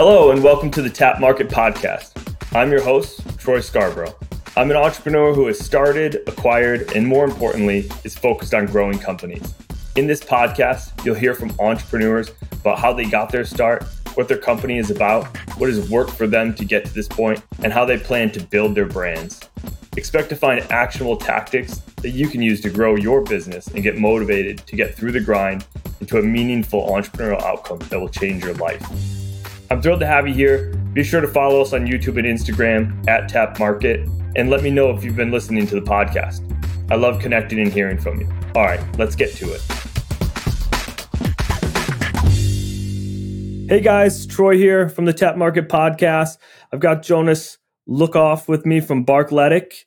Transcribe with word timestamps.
Hello, 0.00 0.30
and 0.30 0.44
welcome 0.44 0.70
to 0.70 0.80
the 0.80 0.88
Tapt 0.88 1.18
Market 1.18 1.48
Podcast. 1.48 2.12
I'm 2.54 2.70
your 2.70 2.80
host, 2.80 3.20
Troy 3.36 3.58
Scarborough. 3.58 4.14
I'm 4.56 4.70
an 4.70 4.76
entrepreneur 4.76 5.34
who 5.34 5.48
has 5.48 5.58
started, 5.58 6.22
acquired, 6.28 6.92
and 6.94 7.04
more 7.04 7.24
importantly, 7.24 7.90
is 8.04 8.16
focused 8.16 8.54
on 8.54 8.66
growing 8.66 9.00
companies. 9.00 9.54
In 9.96 10.06
this 10.06 10.20
podcast, 10.20 11.04
you'll 11.04 11.16
hear 11.16 11.34
from 11.34 11.50
entrepreneurs 11.58 12.30
about 12.52 12.78
how 12.78 12.92
they 12.92 13.06
got 13.06 13.32
their 13.32 13.44
start, 13.44 13.82
what 14.14 14.28
their 14.28 14.38
company 14.38 14.78
is 14.78 14.92
about, 14.92 15.36
what 15.58 15.68
has 15.68 15.90
worked 15.90 16.12
for 16.12 16.28
them 16.28 16.54
to 16.54 16.64
get 16.64 16.84
to 16.84 16.94
this 16.94 17.08
point, 17.08 17.42
and 17.64 17.72
how 17.72 17.84
they 17.84 17.98
plan 17.98 18.30
to 18.30 18.40
build 18.40 18.76
their 18.76 18.86
brands. 18.86 19.40
Expect 19.96 20.28
to 20.28 20.36
find 20.36 20.60
actionable 20.70 21.16
tactics 21.16 21.78
that 22.02 22.10
you 22.10 22.28
can 22.28 22.40
use 22.40 22.60
to 22.60 22.70
grow 22.70 22.94
your 22.94 23.20
business 23.22 23.66
and 23.66 23.82
get 23.82 23.98
motivated 23.98 24.58
to 24.58 24.76
get 24.76 24.94
through 24.94 25.10
the 25.10 25.20
grind 25.20 25.66
into 25.98 26.18
a 26.18 26.22
meaningful 26.22 26.86
entrepreneurial 26.88 27.42
outcome 27.42 27.80
that 27.90 27.98
will 27.98 28.08
change 28.08 28.44
your 28.44 28.54
life. 28.54 28.80
I'm 29.70 29.82
thrilled 29.82 30.00
to 30.00 30.06
have 30.06 30.26
you 30.26 30.32
here. 30.32 30.72
Be 30.94 31.04
sure 31.04 31.20
to 31.20 31.28
follow 31.28 31.60
us 31.60 31.74
on 31.74 31.86
YouTube 31.86 32.18
and 32.18 32.26
Instagram 32.26 33.06
at 33.06 33.28
Tapt 33.28 33.58
Market 33.58 34.08
and 34.34 34.48
let 34.48 34.62
me 34.62 34.70
know 34.70 34.90
if 34.96 35.04
you've 35.04 35.16
been 35.16 35.30
listening 35.30 35.66
to 35.66 35.74
the 35.74 35.82
podcast. 35.82 36.40
I 36.90 36.94
love 36.94 37.20
connecting 37.20 37.58
and 37.58 37.70
hearing 37.70 37.98
from 37.98 38.18
you. 38.18 38.26
All 38.54 38.62
right, 38.62 38.80
let's 38.98 39.14
get 39.14 39.34
to 39.34 39.52
it. 39.52 39.60
Hey 43.68 43.80
guys, 43.82 44.26
Troy 44.26 44.56
here 44.56 44.88
from 44.88 45.04
the 45.04 45.12
Tapt 45.12 45.36
Market 45.36 45.68
Podcast. 45.68 46.38
I've 46.72 46.80
got 46.80 47.02
Jonas 47.02 47.58
Hlookoff 47.86 48.48
with 48.48 48.64
me 48.64 48.80
from 48.80 49.04
Barkletic. 49.04 49.84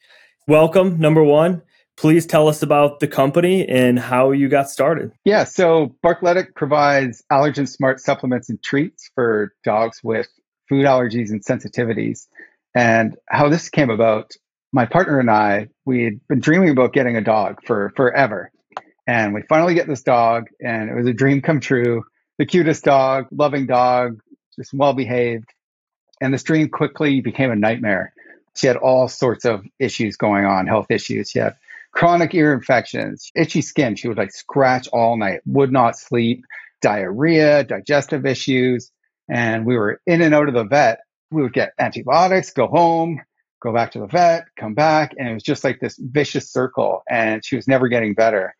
Welcome, 0.48 1.00
number 1.00 1.24
one. 1.24 1.64
Please 1.98 2.26
tell 2.26 2.48
us 2.48 2.64
about 2.64 3.00
the 3.00 3.08
company 3.08 3.68
and 3.68 4.00
how 4.00 4.32
you 4.32 4.50
got 4.50 4.70
started. 4.70 5.12
Yeah, 5.24 5.44
so 5.44 5.96
Barkletic 6.04 6.56
provides 6.56 7.24
allergen 7.32 7.68
smart 7.68 8.00
supplements 8.00 8.50
and 8.50 8.62
treats 8.64 9.12
for 9.14 9.54
dogs 9.64 10.00
with 10.04 10.28
food 10.68 10.86
allergies 10.86 11.30
and 11.30 11.46
sensitivities. 11.46 12.28
And 12.74 13.18
how 13.28 13.50
this 13.50 13.70
came 13.70 13.90
about, 13.90 14.32
my 14.72 14.86
partner 14.86 15.20
and 15.20 15.30
I, 15.30 15.68
we 15.86 16.04
had 16.06 16.28
been 16.28 16.40
dreaming 16.40 16.70
about 16.70 16.94
getting 16.94 17.18
a 17.18 17.22
dog 17.22 17.60
for 17.66 17.92
forever. 17.96 18.52
And 19.06 19.34
we 19.34 19.42
finally 19.50 19.74
get 19.74 19.88
this 19.88 20.04
dog, 20.04 20.48
and 20.64 20.90
it 20.90 20.96
was 20.96 21.08
a 21.08 21.14
dream 21.14 21.42
come 21.42 21.60
true. 21.60 22.04
The 22.38 22.46
cutest 22.46 22.84
dog, 22.84 23.26
loving 23.32 23.68
dog, 23.68 24.22
just 24.56 24.74
well 24.74 24.94
behaved. 24.94 25.50
And 26.22 26.34
this 26.34 26.44
dream 26.44 26.70
quickly 26.70 27.20
became 27.20 27.52
a 27.52 27.56
nightmare. 27.56 28.14
She 28.56 28.68
had 28.68 28.78
all 28.78 29.08
sorts 29.08 29.44
of 29.44 29.66
issues 29.80 30.18
going 30.18 30.46
on, 30.46 30.68
health 30.68 30.88
issues. 30.90 31.30
She 31.32 31.40
had 31.40 31.56
chronic 31.92 32.34
ear 32.34 32.54
infections, 32.54 33.32
itchy 33.36 33.62
skin. 33.62 33.96
She 33.96 34.08
would 34.08 34.18
like 34.18 34.32
scratch 34.32 34.88
all 34.90 35.18
night, 35.18 35.42
would 35.46 35.72
not 35.72 35.98
sleep, 35.98 36.46
diarrhea, 36.82 37.64
digestive 37.64 38.26
issues. 38.26 38.92
And 39.30 39.66
we 39.66 39.78
were 39.78 40.02
in 40.06 40.22
and 40.22 40.34
out 40.34 40.48
of 40.48 40.54
the 40.54 40.64
vet. 40.64 41.00
We 41.32 41.44
would 41.44 41.54
get 41.54 41.74
antibiotics, 41.80 42.52
go 42.52 42.68
home, 42.68 43.22
go 43.62 43.74
back 43.74 43.92
to 43.92 44.00
the 44.00 44.08
vet, 44.08 44.46
come 44.60 44.74
back. 44.74 45.14
And 45.18 45.30
it 45.30 45.34
was 45.34 45.44
just 45.44 45.64
like 45.64 45.80
this 45.80 45.98
vicious 45.98 46.52
circle. 46.52 47.04
And 47.10 47.44
she 47.46 47.56
was 47.56 47.68
never 47.68 47.88
getting 47.88 48.14
better. 48.14 48.56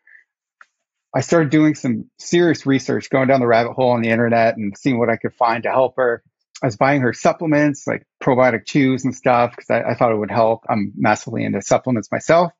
I 1.14 1.20
started 1.20 1.50
doing 1.50 1.74
some 1.74 2.10
serious 2.18 2.64
research, 2.64 3.10
going 3.10 3.28
down 3.28 3.40
the 3.40 3.46
rabbit 3.46 3.74
hole 3.74 3.90
on 3.90 4.00
the 4.00 4.08
internet 4.08 4.56
and 4.56 4.76
seeing 4.78 4.98
what 4.98 5.10
I 5.10 5.16
could 5.16 5.34
find 5.34 5.64
to 5.64 5.70
help 5.70 5.94
her. 5.96 6.22
I 6.62 6.66
was 6.66 6.76
buying 6.76 7.02
her 7.02 7.12
supplements 7.12 7.86
like 7.86 8.06
probiotic 8.22 8.66
chews 8.66 9.04
and 9.04 9.14
stuff 9.14 9.50
because 9.50 9.68
I, 9.68 9.90
I, 9.90 9.94
thought 9.94 10.12
it 10.12 10.16
would 10.16 10.30
help. 10.30 10.64
I'm 10.70 10.92
massively 10.96 11.44
into 11.44 11.60
supplements 11.60 12.10
myself 12.10 12.52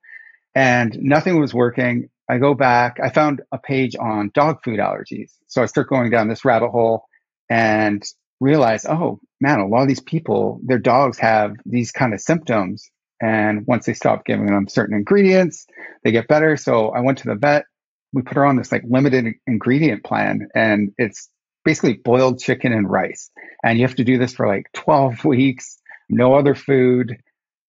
and 0.55 0.97
nothing 1.01 1.41
was 1.41 1.55
working. 1.55 2.09
I 2.29 2.39
go 2.39 2.55
back, 2.55 2.99
I 3.03 3.11
found 3.11 3.43
a 3.53 3.59
page 3.59 3.97
on 3.97 4.31
dog 4.33 4.59
food 4.65 4.79
allergies. 4.79 5.33
So 5.49 5.63
I 5.63 5.67
start 5.67 5.89
going 5.89 6.11
down 6.11 6.29
this 6.29 6.45
rabbit 6.45 6.71
hole 6.71 7.05
and 7.51 8.03
realize, 8.41 8.87
oh 8.87 9.21
man, 9.41 9.61
a 9.61 9.67
lot 9.67 9.83
of 9.83 9.89
these 9.89 10.01
people, 10.01 10.61
their 10.65 10.79
dogs 10.79 11.19
have 11.19 11.57
these 11.67 11.93
kind 11.93 12.15
of 12.15 12.21
symptoms. 12.21 12.91
And 13.21 13.67
once 13.67 13.87
they 13.87 13.95
stop 13.95 14.25
giving 14.25 14.47
them 14.47 14.69
certain 14.69 14.97
ingredients, 14.97 15.67
they 16.03 16.11
get 16.11 16.29
better. 16.29 16.57
So 16.57 16.89
I 16.89 17.01
went 17.01 17.19
to 17.19 17.29
the 17.29 17.37
vet. 17.37 17.67
We 18.13 18.23
put 18.23 18.37
her 18.37 18.45
on 18.45 18.57
this 18.57 18.73
like 18.73 18.83
limited 18.89 19.35
ingredient 19.47 20.05
plan 20.05 20.49
and 20.55 20.93
it's 20.99 21.29
basically 21.65 21.95
boiled 21.95 22.41
chicken 22.41 22.73
and 22.73 22.91
rice. 22.91 23.31
And 23.65 23.79
you 23.79 23.87
have 23.87 23.97
to 23.97 24.05
do 24.05 24.19
this 24.19 24.35
for 24.35 24.47
like 24.47 24.67
12 24.75 25.25
weeks, 25.25 25.79
no 26.09 26.35
other 26.35 26.55
food 26.55 27.17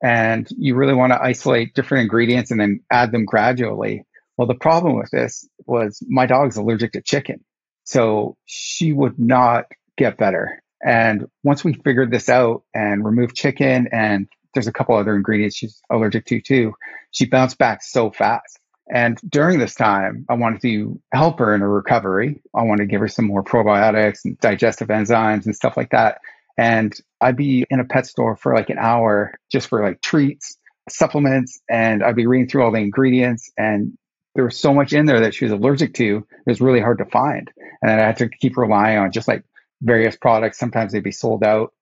and 0.03 0.47
you 0.58 0.75
really 0.75 0.94
want 0.94 1.14
to 1.14 1.24
isolate 1.24 1.74
different 1.74 2.03
ingredients 2.03 2.52
and 2.52 2.59
then 2.59 2.81
add 2.91 3.14
them 3.14 3.24
gradually. 3.24 4.06
Well, 4.38 4.47
the 4.47 4.53
problem 4.53 4.97
with 4.97 5.09
this 5.12 5.47
was 5.66 6.03
my 6.08 6.25
dog's 6.25 6.58
allergic 6.58 6.91
to 6.91 7.02
chicken. 7.02 7.44
So 7.86 8.36
she 8.46 8.92
would 8.92 9.18
not 9.18 9.66
get 9.97 10.18
better. 10.18 10.62
And 10.86 11.28
once 11.44 11.63
we 11.63 11.74
figured 11.74 12.12
this 12.12 12.28
out 12.28 12.63
and 12.74 13.06
removed 13.06 13.36
chicken 13.36 13.88
and 13.94 14.28
there's 14.53 14.68
a 14.68 14.74
couple 14.74 14.96
other 14.96 15.16
ingredients 15.16 15.56
she's 15.56 15.81
allergic 15.90 16.25
to 16.25 16.42
too, 16.42 16.74
she 17.12 17.25
bounced 17.25 17.58
back 17.58 17.81
so 17.81 18.12
fast. 18.12 18.59
And 18.94 19.18
during 19.30 19.59
this 19.59 19.75
time, 19.75 20.25
I 20.30 20.34
wanted 20.34 20.62
to 20.63 21.00
help 21.13 21.40
her 21.40 21.56
in 21.56 21.62
her 21.62 21.69
recovery. 21.69 22.42
I 22.53 22.63
wanted 22.63 22.84
to 22.84 22.92
give 22.92 23.00
her 23.00 23.08
some 23.08 23.25
more 23.25 23.44
probiotics 23.44 24.25
and 24.25 24.38
digestive 24.40 24.90
enzymes 24.90 25.46
and 25.46 25.56
stuff 25.56 25.78
like 25.78 25.92
that. 25.92 26.19
And 26.58 26.94
I'd 27.19 27.38
be 27.38 27.66
in 27.69 27.80
a 27.80 27.86
pet 27.86 28.06
store 28.06 28.36
for 28.36 28.53
like 28.53 28.69
an 28.69 28.78
hour 28.80 29.34
just 29.52 29.68
for 29.68 29.84
like 29.84 30.02
treats, 30.02 30.58
supplements, 30.90 31.59
and 31.69 32.03
I'd 32.03 32.16
be 32.16 32.28
reading 32.28 32.47
through 32.47 32.64
all 32.64 32.72
the 32.72 32.80
ingredients. 32.80 33.52
And 33.58 33.97
there 34.36 34.46
was 34.46 34.58
so 34.58 34.74
much 34.74 34.94
in 34.94 35.06
there 35.06 35.22
that 35.22 35.34
she 35.34 35.46
was 35.46 35.52
allergic 35.52 35.94
to, 35.96 36.18
it 36.18 36.50
was 36.50 36.62
really 36.62 36.81
hard 36.81 37.00
to 37.00 37.06
find. 37.06 37.52
And 37.81 37.92
I 37.92 38.06
had 38.06 38.18
to 38.18 38.30
keep 38.30 38.58
relying 38.58 38.97
on 38.97 39.12
just 39.12 39.28
like 39.28 39.44
various 39.81 40.16
products. 40.16 40.58
Sometimes 40.58 40.92
they'd 40.92 41.03
be 41.03 41.12
sold 41.12 41.44
out. 41.44 41.74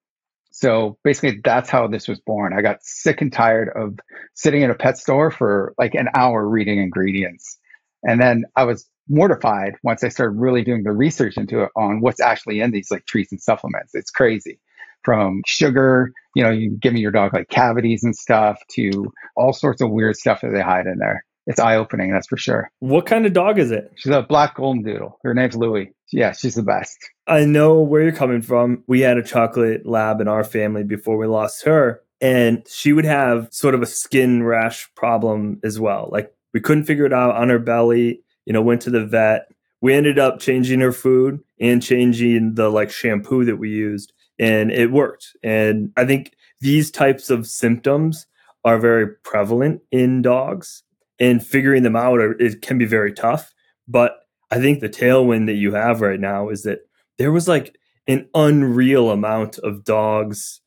So 0.52 0.98
basically, 1.04 1.40
that's 1.44 1.70
how 1.70 1.88
this 1.88 2.08
was 2.10 2.20
born. 2.20 2.54
I 2.54 2.62
got 2.62 2.84
sick 2.84 3.22
and 3.22 3.32
tired 3.32 3.70
of 3.74 3.98
sitting 4.34 4.64
in 4.64 4.70
a 4.70 4.76
pet 4.76 4.98
store 4.98 5.32
for 5.32 5.74
like 5.78 5.96
an 5.96 6.10
hour 6.14 6.46
reading 6.46 6.80
ingredients. 6.80 7.58
And 8.04 8.20
then 8.20 8.44
I 8.56 8.64
was 8.64 8.88
mortified 9.10 9.76
once 9.84 10.04
I 10.04 10.10
started 10.10 10.40
really 10.40 10.64
doing 10.64 10.84
the 10.84 10.92
research 10.92 11.38
into 11.38 11.64
it 11.64 11.70
on 11.76 12.02
what's 12.02 12.22
actually 12.22 12.62
in 12.62 12.72
these 12.72 12.90
like 12.90 13.06
treats 13.06 13.32
and 13.32 13.42
supplements. 13.42 13.94
It's 13.94 14.12
crazy. 14.12 14.60
From 15.04 15.42
sugar, 15.48 16.12
you 16.36 16.44
know, 16.44 16.52
you 16.52 16.78
give 16.80 16.94
me 16.94 17.00
your 17.00 17.12
dog 17.12 17.34
like 17.34 17.50
cavities 17.50 18.04
and 18.04 18.16
stuff 18.16 18.60
to 18.76 19.12
all 19.36 19.52
sorts 19.52 19.82
of 19.82 19.90
weird 19.90 20.16
stuff 20.16 20.42
that 20.42 20.52
they 20.54 20.62
hide 20.62 20.86
in 20.86 21.00
there. 21.00 21.26
It's 21.48 21.60
eye 21.60 21.76
opening, 21.76 22.12
that's 22.12 22.28
for 22.28 22.38
sure. 22.38 22.70
What 22.80 23.08
kind 23.08 23.26
of 23.26 23.34
dog 23.34 23.58
is 23.58 23.72
it? 23.72 23.92
She's 23.96 24.14
a 24.14 24.22
black 24.22 24.56
golden 24.56 24.84
doodle. 24.84 25.18
Her 25.24 25.34
name's 25.34 25.56
Louie. 25.56 25.92
Yeah, 26.12 26.34
she's 26.34 26.54
the 26.54 26.62
best. 26.62 26.98
I 27.26 27.46
know 27.46 27.82
where 27.82 28.04
you're 28.04 28.12
coming 28.12 28.44
from. 28.44 28.84
We 28.88 29.02
had 29.02 29.18
a 29.18 29.24
chocolate 29.24 29.88
lab 29.88 30.22
in 30.22 30.28
our 30.28 30.44
family 30.44 30.84
before 30.84 31.18
we 31.18 31.26
lost 31.26 31.66
her, 31.66 32.02
and 32.20 32.64
she 32.70 32.94
would 32.94 33.06
have 33.06 33.48
sort 33.52 33.74
of 33.74 33.82
a 33.82 33.88
skin 33.88 34.44
rash 34.44 34.88
problem 34.96 35.60
as 35.64 35.80
well. 35.80 36.10
Like 36.12 36.32
we 36.54 36.60
couldn't 36.60 36.86
figure 36.86 37.06
it 37.06 37.14
out 37.14 37.36
on 37.36 37.50
her 37.50 37.60
belly 37.60 38.24
you 38.46 38.54
know, 38.54 38.62
went 38.62 38.82
to 38.84 38.90
the 38.90 39.06
vet. 39.06 39.48
We 39.82 39.94
ended 39.94 40.20
up 40.20 40.40
changing 40.40 40.80
her 40.82 40.92
food 40.92 41.40
and 41.60 41.82
changing 41.82 42.56
the 42.56 42.70
like 42.70 42.92
shampoo 42.92 43.46
that 43.46 43.58
we 43.58 43.70
used, 43.70 44.14
and 44.40 44.72
it 44.72 44.92
worked. 44.92 45.36
And 45.44 45.92
I 45.98 46.06
think 46.06 46.34
these 46.60 46.92
types 46.92 47.30
of 47.30 47.48
symptoms 47.48 48.28
are 48.64 48.78
very 48.78 49.08
prevalent 49.24 49.82
in 49.92 50.22
dogs, 50.22 50.84
and 51.20 51.46
figuring 51.46 51.84
them 51.84 51.96
out 51.96 52.20
are, 52.20 52.34
it 52.42 52.62
can 52.62 52.78
be 52.78 52.86
very 52.86 53.14
tough. 53.14 53.54
But 53.88 54.18
I 54.52 54.60
think 54.60 54.80
the 54.80 54.90
tailwind 54.90 55.48
that 55.48 55.54
you 55.54 55.74
have 55.74 56.02
right 56.02 56.20
now 56.20 56.50
is 56.50 56.64
that 56.64 56.80
there 57.18 57.32
was 57.32 57.48
like 57.48 57.76
an 58.08 58.28
unreal 58.34 59.12
amount 59.12 59.58
of 59.60 59.84
dogs 59.84 60.62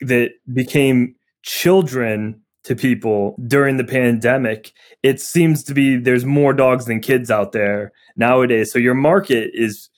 that 0.00 0.30
became 0.52 1.14
children 1.42 2.40
to 2.64 2.76
people 2.76 3.36
during 3.46 3.76
the 3.76 3.84
pandemic, 3.84 4.72
it 5.02 5.20
seems 5.20 5.64
to 5.64 5.74
be 5.74 5.96
there's 5.96 6.24
more 6.24 6.52
dogs 6.52 6.86
than 6.86 7.00
kids 7.00 7.30
out 7.30 7.52
there 7.52 7.92
nowadays. 8.16 8.72
So 8.72 8.78
your 8.78 8.94
market 8.94 9.50
is 9.54 9.88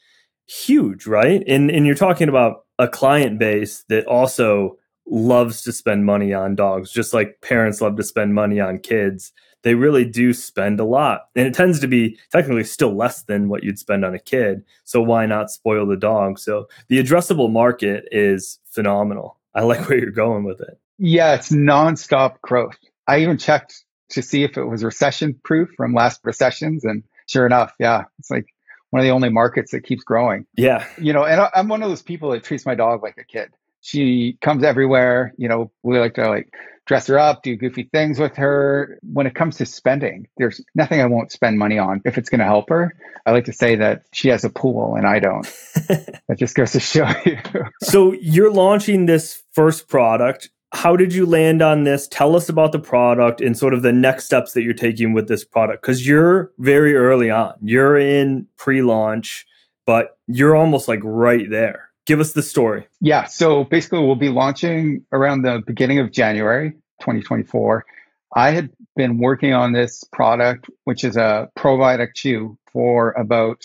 huge, 0.47 1.07
right? 1.07 1.43
And 1.47 1.71
and 1.71 1.87
you're 1.87 1.95
talking 1.95 2.29
about 2.29 2.65
a 2.79 2.89
client 2.89 3.39
base 3.39 3.85
that 3.89 4.07
also 4.07 4.79
loves 5.07 5.63
to 5.63 5.73
spend 5.73 6.07
money 6.07 6.33
on 6.33 6.55
dogs, 6.55 6.93
just 6.93 7.13
like 7.13 7.41
parents 7.41 7.81
love 7.81 7.97
to 7.97 8.03
spend 8.03 8.35
money 8.35 8.61
on 8.61 8.79
kids. 8.79 9.33
They 9.63 9.75
really 9.75 10.05
do 10.05 10.33
spend 10.33 10.81
a 10.81 10.85
lot. 10.85 11.29
And 11.37 11.47
it 11.47 11.55
tends 11.55 11.79
to 11.81 11.87
be 11.87 12.19
technically 12.33 12.65
still 12.65 12.97
less 12.97 13.23
than 13.23 13.49
what 13.49 13.63
you'd 13.63 13.79
spend 13.79 14.05
on 14.05 14.15
a 14.15 14.19
kid. 14.19 14.65
So 14.85 15.01
why 15.01 15.27
not 15.27 15.51
spoil 15.51 15.87
the 15.87 15.97
dog? 15.97 16.39
So 16.39 16.69
the 16.89 17.03
addressable 17.03 17.51
market 17.51 18.09
is 18.11 18.59
phenomenal. 18.71 19.39
I 19.55 19.63
like 19.63 19.89
where 19.89 19.99
you're 19.99 20.11
going 20.11 20.45
with 20.45 20.61
it. 20.61 20.82
Yeah, 21.05 21.35
it's 21.35 21.51
nonstop 21.51 22.41
growth. 22.43 22.79
I 23.09 23.23
even 23.23 23.37
checked 23.37 23.85
to 24.11 24.23
see 24.23 24.45
if 24.45 24.57
it 24.57 24.65
was 24.65 24.85
recession 24.85 25.39
proof 25.43 25.71
from 25.77 25.95
last 25.95 26.21
recessions. 26.23 26.85
And 26.85 27.03
sure 27.27 27.45
enough, 27.45 27.73
yeah, 27.81 28.05
it's 28.21 28.31
like 28.31 28.47
one 28.91 29.01
of 29.01 29.05
the 29.05 29.11
only 29.11 29.29
markets 29.29 29.73
that 29.73 29.83
keeps 29.83 30.05
growing. 30.05 30.47
Yeah. 30.57 30.87
You 30.99 31.13
know, 31.13 31.25
and 31.25 31.41
I'm 31.55 31.67
one 31.67 31.83
of 31.83 31.89
those 31.89 32.03
people 32.03 32.31
that 32.31 32.45
treats 32.45 32.65
my 32.65 32.77
dog 32.77 33.03
like 33.03 33.19
a 33.19 33.25
kid. 33.25 33.51
She 33.81 34.39
comes 34.41 34.63
everywhere. 34.63 35.35
You 35.37 35.49
know, 35.49 35.73
we 35.83 35.99
like 35.99 36.15
to 36.15 36.29
like 36.29 36.55
dress 36.87 37.09
her 37.09 37.19
up, 37.19 37.43
do 37.43 37.57
goofy 37.57 37.89
things 37.91 38.21
with 38.21 38.37
her. 38.37 39.01
When 39.03 39.27
it 39.27 39.35
comes 39.35 39.57
to 39.57 39.67
spending, 39.67 40.29
there's 40.37 40.65
nothing 40.73 41.01
I 41.01 41.07
won't 41.07 41.33
spend 41.33 41.59
money 41.59 41.79
on 41.79 42.01
if 42.05 42.17
it's 42.17 42.29
going 42.29 42.39
to 42.39 42.45
help 42.45 42.69
her. 42.69 42.95
I 43.27 43.33
like 43.33 43.47
to 43.47 43.53
say 43.53 43.75
that 43.77 44.05
she 44.13 44.29
has 44.29 44.45
a 44.45 44.51
pool 44.51 44.95
and 44.95 45.05
I 45.05 45.19
don't. 45.19 45.45
that 45.89 46.37
just 46.39 46.55
goes 46.55 46.73
to 46.73 46.81
show 46.81 47.11
you. 47.25 47.39
so 47.83 48.13
you're 48.13 48.53
launching 48.53 49.07
this 49.07 49.43
first 49.53 49.89
product. 49.89 50.51
How 50.73 50.97
did 50.97 51.13
you 51.13 51.27
land 51.27 51.63
on 51.63 51.85
this? 51.85 52.09
Tell 52.09 52.35
us 52.35 52.49
about 52.49 52.73
the 52.73 52.79
product 52.79 53.41
and 53.41 53.57
sort 53.57 53.75
of 53.75 53.83
the 53.83 53.93
next 53.93 54.25
steps 54.25 54.53
that 54.53 54.63
you're 54.63 54.73
taking 54.73 55.13
with 55.13 55.29
this 55.29 55.45
product 55.45 55.83
because 55.83 56.07
you're 56.07 56.51
very 56.59 56.95
early 56.95 57.31
on. 57.31 57.55
You're 57.63 57.99
in 57.99 58.47
pre 58.57 58.83
launch, 58.83 59.47
but 59.87 60.17
you're 60.27 60.57
almost 60.57 60.89
like 60.89 61.01
right 61.03 61.49
there 61.51 61.93
give 62.07 62.21
us 62.21 62.33
the 62.33 62.43
story. 62.43 62.87
Yeah. 63.01 63.25
So 63.25 63.65
basically, 63.65 64.01
we'll 64.01 64.17
be 64.17 64.29
launching 64.29 65.05
around 65.13 65.43
the 65.43 65.63
beginning 65.67 65.99
of 65.99 66.13
January 66.13 66.73
2024. 67.01 67.85
I 68.35 68.51
had 68.51 68.71
been 68.97 69.19
working 69.19 69.53
on 69.53 69.73
this 69.73 70.05
product, 70.13 70.69
which 70.85 71.05
is 71.05 71.17
a 71.17 71.51
probiotic 71.59 72.15
chew, 72.15 72.59
for 72.73 73.13
about 73.13 73.63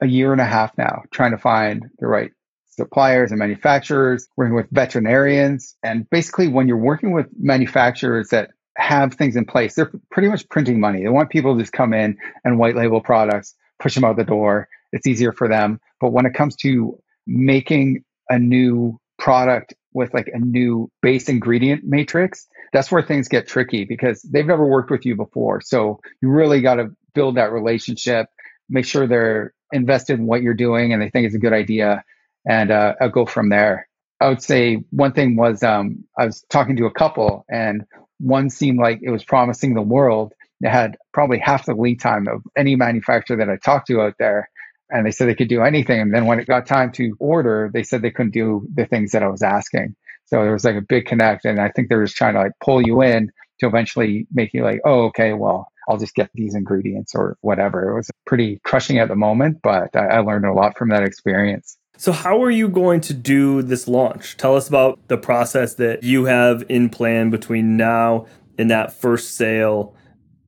a 0.00 0.06
year 0.06 0.32
and 0.32 0.40
a 0.40 0.46
half 0.46 0.76
now, 0.78 1.02
trying 1.10 1.32
to 1.32 1.38
find 1.38 1.90
the 1.98 2.06
right 2.06 2.30
suppliers 2.76 3.30
and 3.30 3.38
manufacturers, 3.38 4.28
working 4.36 4.54
with 4.54 4.66
veterinarians. 4.70 5.76
And 5.82 6.08
basically, 6.10 6.48
when 6.48 6.68
you're 6.68 6.76
working 6.76 7.12
with 7.12 7.26
manufacturers 7.38 8.28
that 8.28 8.50
have 8.76 9.14
things 9.14 9.36
in 9.36 9.44
place, 9.44 9.74
they're 9.74 9.90
pretty 10.10 10.28
much 10.28 10.48
printing 10.48 10.80
money. 10.80 11.02
They 11.02 11.08
want 11.08 11.30
people 11.30 11.54
to 11.54 11.62
just 11.62 11.72
come 11.72 11.92
in 11.92 12.18
and 12.44 12.58
white 12.58 12.76
label 12.76 13.00
products, 13.00 13.54
push 13.80 13.94
them 13.94 14.04
out 14.04 14.16
the 14.16 14.24
door. 14.24 14.68
It's 14.92 15.06
easier 15.06 15.32
for 15.32 15.48
them. 15.48 15.80
But 16.00 16.12
when 16.12 16.26
it 16.26 16.34
comes 16.34 16.56
to 16.56 16.98
making 17.26 18.04
a 18.28 18.38
new 18.38 18.98
product 19.18 19.74
with 19.92 20.12
like 20.12 20.28
a 20.32 20.38
new 20.38 20.90
base 21.00 21.28
ingredient 21.28 21.84
matrix, 21.84 22.46
that's 22.72 22.92
where 22.92 23.02
things 23.02 23.28
get 23.28 23.48
tricky 23.48 23.84
because 23.84 24.20
they've 24.22 24.46
never 24.46 24.66
worked 24.66 24.90
with 24.90 25.06
you 25.06 25.16
before. 25.16 25.60
So 25.62 26.00
you 26.20 26.28
really 26.30 26.60
got 26.60 26.74
to 26.74 26.90
build 27.14 27.36
that 27.36 27.52
relationship, 27.52 28.26
make 28.68 28.84
sure 28.84 29.06
they're 29.06 29.54
invested 29.72 30.18
in 30.18 30.26
what 30.26 30.42
you're 30.42 30.54
doing 30.54 30.92
and 30.92 31.00
they 31.00 31.08
think 31.08 31.26
it's 31.26 31.34
a 31.34 31.40
good 31.40 31.54
idea, 31.54 32.04
and 32.46 32.70
uh, 32.70 32.94
I'll 33.00 33.10
go 33.10 33.26
from 33.26 33.48
there. 33.48 33.88
I 34.20 34.28
would 34.28 34.42
say 34.42 34.84
one 34.90 35.12
thing 35.12 35.36
was 35.36 35.62
um, 35.62 36.04
I 36.18 36.26
was 36.26 36.44
talking 36.48 36.76
to 36.76 36.86
a 36.86 36.92
couple 36.92 37.44
and 37.50 37.84
one 38.18 38.48
seemed 38.48 38.78
like 38.78 39.00
it 39.02 39.10
was 39.10 39.24
promising 39.24 39.74
the 39.74 39.82
world. 39.82 40.32
It 40.62 40.70
had 40.70 40.96
probably 41.12 41.38
half 41.38 41.66
the 41.66 41.74
lead 41.74 42.00
time 42.00 42.26
of 42.28 42.42
any 42.56 42.76
manufacturer 42.76 43.36
that 43.36 43.50
I 43.50 43.56
talked 43.56 43.88
to 43.88 44.00
out 44.00 44.14
there 44.18 44.48
and 44.90 45.04
they 45.04 45.10
said 45.10 45.28
they 45.28 45.34
could 45.34 45.48
do 45.48 45.62
anything. 45.62 46.00
And 46.00 46.14
then 46.14 46.26
when 46.26 46.38
it 46.38 46.46
got 46.46 46.66
time 46.66 46.92
to 46.92 47.16
order, 47.18 47.70
they 47.72 47.82
said 47.82 48.02
they 48.02 48.10
couldn't 48.10 48.32
do 48.32 48.66
the 48.74 48.86
things 48.86 49.12
that 49.12 49.22
I 49.22 49.28
was 49.28 49.42
asking. 49.42 49.96
So 50.26 50.42
there 50.42 50.52
was 50.52 50.64
like 50.64 50.76
a 50.76 50.80
big 50.82 51.06
connect. 51.06 51.44
And 51.44 51.60
I 51.60 51.70
think 51.70 51.88
they 51.88 51.96
were 51.96 52.04
just 52.04 52.16
trying 52.16 52.34
to 52.34 52.40
like 52.40 52.52
pull 52.62 52.80
you 52.80 53.02
in 53.02 53.30
to 53.60 53.66
eventually 53.66 54.26
make 54.32 54.54
you 54.54 54.62
like, 54.62 54.80
oh, 54.84 55.06
okay, 55.06 55.32
well, 55.32 55.68
I'll 55.88 55.98
just 55.98 56.14
get 56.14 56.30
these 56.34 56.54
ingredients 56.54 57.14
or 57.14 57.36
whatever. 57.40 57.90
It 57.90 57.96
was 57.96 58.10
pretty 58.26 58.60
crushing 58.64 58.98
at 58.98 59.08
the 59.08 59.16
moment, 59.16 59.58
but 59.62 59.94
I, 59.94 60.06
I 60.06 60.18
learned 60.20 60.44
a 60.46 60.52
lot 60.52 60.76
from 60.76 60.90
that 60.90 61.04
experience. 61.04 61.76
So, 61.98 62.12
how 62.12 62.42
are 62.42 62.50
you 62.50 62.68
going 62.68 63.00
to 63.02 63.14
do 63.14 63.62
this 63.62 63.88
launch? 63.88 64.36
Tell 64.36 64.54
us 64.54 64.68
about 64.68 64.98
the 65.08 65.16
process 65.16 65.74
that 65.74 66.02
you 66.02 66.26
have 66.26 66.62
in 66.68 66.90
plan 66.90 67.30
between 67.30 67.76
now 67.76 68.26
and 68.58 68.70
that 68.70 68.92
first 68.92 69.36
sale. 69.36 69.94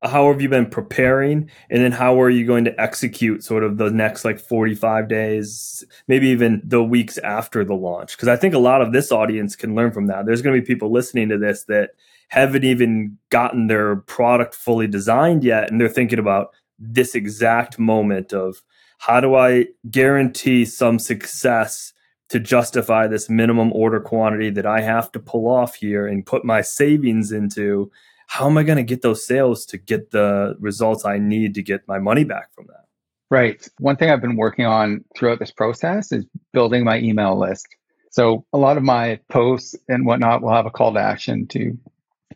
How 0.03 0.31
have 0.31 0.41
you 0.41 0.49
been 0.49 0.67
preparing? 0.67 1.50
And 1.71 1.83
then 1.83 1.93
how 1.93 2.21
are 2.21 2.31
you 2.31 2.47
going 2.47 2.65
to 2.67 2.81
execute 2.81 3.43
sort 3.43 3.65
of 3.65 3.79
the 3.79 3.91
next 3.91 4.25
like 4.25 4.39
45 4.39 5.09
days 5.09 5.85
maybe 6.06 6.29
even 6.29 6.61
the 6.62 6.85
weeks 6.85 7.19
after 7.19 7.65
the 7.65 7.75
launch? 7.75 8.17
Because 8.17 8.29
i 8.29 8.37
think 8.37 8.55
a 8.55 8.61
lot 8.61 8.81
of 8.81 8.93
this 8.93 9.11
audience 9.11 9.56
can 9.56 9.75
learn 9.75 9.91
from 9.91 10.06
that. 10.06 10.27
There's 10.27 10.43
going 10.43 10.55
to 10.55 10.62
be 10.62 10.67
people 10.67 10.93
listening 10.93 11.31
to 11.31 11.39
this 11.39 11.65
that 11.65 11.91
haven't 12.29 12.65
even 12.65 13.19
gotten 13.31 13.67
their 13.67 13.97
product 13.97 14.55
fully 14.55 14.87
designed 14.87 15.43
yet 15.43 15.71
and 15.71 15.81
they're 15.81 15.89
thinking 15.89 16.19
about 16.19 16.50
this 16.79 17.15
exact 17.15 17.79
moment 17.79 18.33
of 18.33 18.62
how 18.99 19.21
do 19.21 19.35
i 19.35 19.67
guarantee 19.91 20.65
some 20.65 20.99
success 20.99 21.93
to 22.29 22.39
justify 22.39 23.06
this 23.06 23.31
minimum 23.31 23.73
order 23.73 24.00
quantity 24.00 24.50
that 24.50 24.67
i 24.67 24.81
have 24.81 25.11
to 25.11 25.19
pull 25.19 25.49
off 25.49 25.75
here 25.77 26.06
and 26.06 26.27
put 26.27 26.45
my 26.45 26.61
savings 26.61 27.33
into 27.33 27.91
how 28.29 28.47
am 28.47 28.59
I 28.59 28.62
going 28.62 28.77
to 28.77 28.85
get 28.85 29.03
those 29.03 29.27
sales 29.27 29.65
to 29.67 29.79
get 29.79 30.11
the 30.11 30.55
results 30.61 31.05
I 31.05 31.19
need 31.19 31.55
to 31.55 31.62
get 31.62 31.89
my 31.89 31.99
money 31.99 32.25
back 32.25 32.55
from 32.55 32.67
that? 32.67 32.85
Right. 33.31 33.67
One 33.79 33.97
thing 33.97 34.11
I've 34.11 34.21
been 34.21 34.37
working 34.37 34.67
on 34.67 35.05
throughout 35.17 35.39
this 35.39 35.50
process 35.50 36.12
is 36.12 36.27
building 36.53 36.85
my 36.85 36.99
email 36.99 37.39
list. 37.39 37.67
So 38.11 38.45
a 38.53 38.59
lot 38.59 38.77
of 38.77 38.83
my 38.83 39.19
posts 39.31 39.75
and 39.89 40.06
whatnot 40.06 40.43
will 40.43 40.53
have 40.53 40.67
a 40.67 40.71
call 40.71 40.93
to 40.93 41.00
action 41.00 41.47
to 41.49 41.77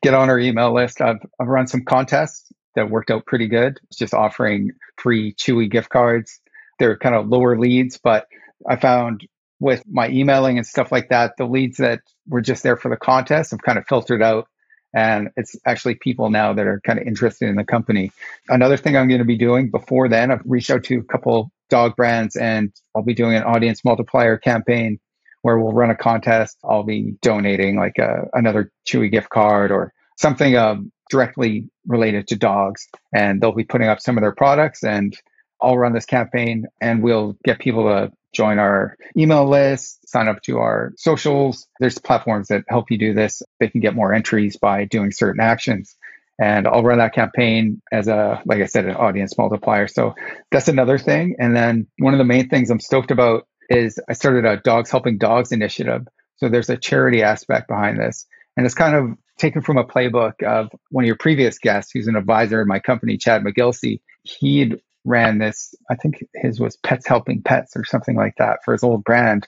get 0.03 0.14
on 0.14 0.31
our 0.31 0.38
email 0.38 0.73
list. 0.73 1.00
I've, 1.00 1.20
I've 1.38 1.47
run 1.47 1.67
some 1.67 1.85
contests 1.85 2.50
that 2.75 2.91
worked 2.91 3.11
out 3.11 3.26
pretty 3.26 3.47
good. 3.47 3.79
It's 3.85 3.99
just 3.99 4.14
offering 4.14 4.73
free 4.97 5.35
Chewy 5.35 5.70
gift 5.70 5.91
cards. 5.91 6.41
They're 6.82 6.99
kind 6.99 7.14
of 7.14 7.29
lower 7.29 7.56
leads, 7.56 8.00
but 8.02 8.26
I 8.69 8.75
found 8.75 9.25
with 9.61 9.84
my 9.88 10.08
emailing 10.08 10.58
and 10.58 10.67
stuff 10.67 10.90
like 10.90 11.11
that, 11.11 11.34
the 11.38 11.44
leads 11.44 11.76
that 11.76 12.00
were 12.26 12.40
just 12.40 12.64
there 12.64 12.76
for 12.76 12.88
the 12.88 12.96
contest 12.96 13.52
have 13.52 13.62
kind 13.62 13.79
of 13.79 13.84
filtered 13.87 14.20
out 14.20 14.49
and 14.93 15.29
it's 15.37 15.55
actually 15.64 15.94
people 15.94 16.29
now 16.29 16.52
that 16.55 16.67
are 16.67 16.81
kind 16.84 16.99
of 16.99 17.06
interested 17.06 17.49
in 17.49 17.55
the 17.55 17.62
company. 17.62 18.11
Another 18.49 18.76
thing 18.76 18.96
I'm 18.96 19.06
going 19.06 19.20
to 19.20 19.25
be 19.25 19.38
doing 19.38 19.70
before 19.70 20.08
then, 20.08 20.32
I've 20.32 20.43
reached 20.44 20.70
out 20.70 20.82
to 20.84 20.99
a 20.99 21.05
couple 21.05 21.52
dog 21.70 21.94
brands 21.94 22.34
and 22.34 22.73
I'll 22.96 23.05
be 23.05 23.14
doing 23.14 23.37
an 23.37 23.44
audience 23.44 23.85
multiplier 23.85 24.37
campaign 24.37 24.99
where 25.43 25.61
we'll 25.61 25.73
run 25.73 25.90
a 25.90 25.96
contest. 25.96 26.58
I'll 26.64 26.82
be 26.82 27.14
donating 27.23 27.76
like 27.76 27.99
a, 27.99 28.25
another 28.32 28.73
Chewy 28.88 29.08
gift 29.08 29.28
card 29.28 29.70
or 29.70 29.93
something 30.17 30.56
um, 30.56 30.90
directly 31.11 31.69
related 31.87 32.26
to 32.28 32.37
dogs. 32.37 32.88
And 33.14 33.40
they'll 33.40 33.52
be 33.52 33.62
putting 33.62 33.87
up 33.87 34.00
some 34.00 34.19
of 34.19 34.23
their 34.23 34.35
products 34.35 34.82
and 34.82 35.17
I'll 35.62 35.79
run 35.79 35.93
this 35.93 36.06
campaign 36.06 36.67
and 36.81 37.03
we'll 37.03 37.37
get 37.44 37.59
people 37.59 37.85
to 37.85 38.11
join 38.35 38.59
our 38.59 38.97
email 39.17 39.49
list, 39.49 40.09
sign 40.09 40.26
up 40.29 40.43
to 40.43 40.59
our 40.59 40.93
socials. 40.97 41.67
There's 41.81 41.99
platforms 41.99 42.49
that 42.49 42.64
help 42.69 42.91
you 42.91 42.99
do 42.99 43.14
this. 43.14 43.43
They 43.61 43.69
can 43.69 43.81
get 43.81 43.94
more 43.94 44.12
entries 44.12 44.56
by 44.56 44.87
doing 44.87 45.12
certain 45.12 45.41
actions. 45.43 45.97
And 46.41 46.67
I'll 46.67 46.82
run 46.82 46.99
that 46.99 47.14
campaign 47.14 47.82
as 47.93 48.09
a, 48.09 48.43
like 48.47 48.61
I 48.61 48.67
said, 48.67 48.87
an 48.87 48.97
audience 48.97 49.37
multiplier. 49.37 49.87
So 49.87 50.14
that's 50.50 50.69
another 50.69 50.99
thing. 50.99 51.37
And 51.38 51.55
then 51.55 51.87
one 51.99 52.14
of 52.14 52.19
the 52.19 52.25
main 52.25 52.49
things 52.49 52.70
I'm 52.70 52.81
stoked 52.81 53.11
about 53.11 53.47
is 53.69 54.00
I 54.09 54.14
started 54.14 54.44
a 54.44 54.56
Dogs 54.56 54.91
Helping 54.91 55.19
Dogs 55.19 55.53
initiative. 55.53 56.03
So 56.37 56.49
there's 56.49 56.70
a 56.70 56.76
charity 56.76 57.23
aspect 57.23 57.69
behind 57.69 58.00
this. 58.00 58.26
And 58.56 58.67
it's 58.67 58.75
kind 58.75 58.97
of 58.97 59.17
taken 59.38 59.62
from 59.62 59.79
a 59.79 59.85
playbook 59.85 60.43
of 60.43 60.70
one 60.91 61.05
of 61.05 61.06
your 61.06 61.17
previous 61.17 61.59
guests, 61.59 61.93
who's 61.93 62.09
an 62.09 62.17
advisor 62.17 62.61
in 62.62 62.69
my 62.69 62.81
company, 62.81 63.19
Chad 63.19 63.43
McGilsey. 63.43 64.00
He'd 64.23 64.81
ran 65.04 65.38
this, 65.38 65.75
I 65.90 65.96
think 65.96 66.25
his 66.34 66.60
was 66.60 66.76
Pets 66.76 67.06
Helping 67.06 67.43
Pets 67.43 67.76
or 67.76 67.84
something 67.84 68.16
like 68.16 68.34
that 68.38 68.58
for 68.64 68.72
his 68.72 68.82
old 68.82 69.04
brand. 69.04 69.46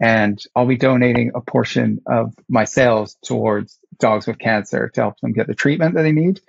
And 0.00 0.38
I'll 0.56 0.66
be 0.66 0.76
donating 0.76 1.30
a 1.34 1.40
portion 1.40 2.00
of 2.06 2.34
my 2.48 2.64
sales 2.64 3.16
towards 3.24 3.78
dogs 4.00 4.26
with 4.26 4.38
cancer 4.38 4.90
to 4.94 5.00
help 5.00 5.20
them 5.20 5.32
get 5.32 5.46
the 5.46 5.54
treatment 5.54 5.94
that 5.94 6.02
they 6.02 6.12
need. 6.12 6.40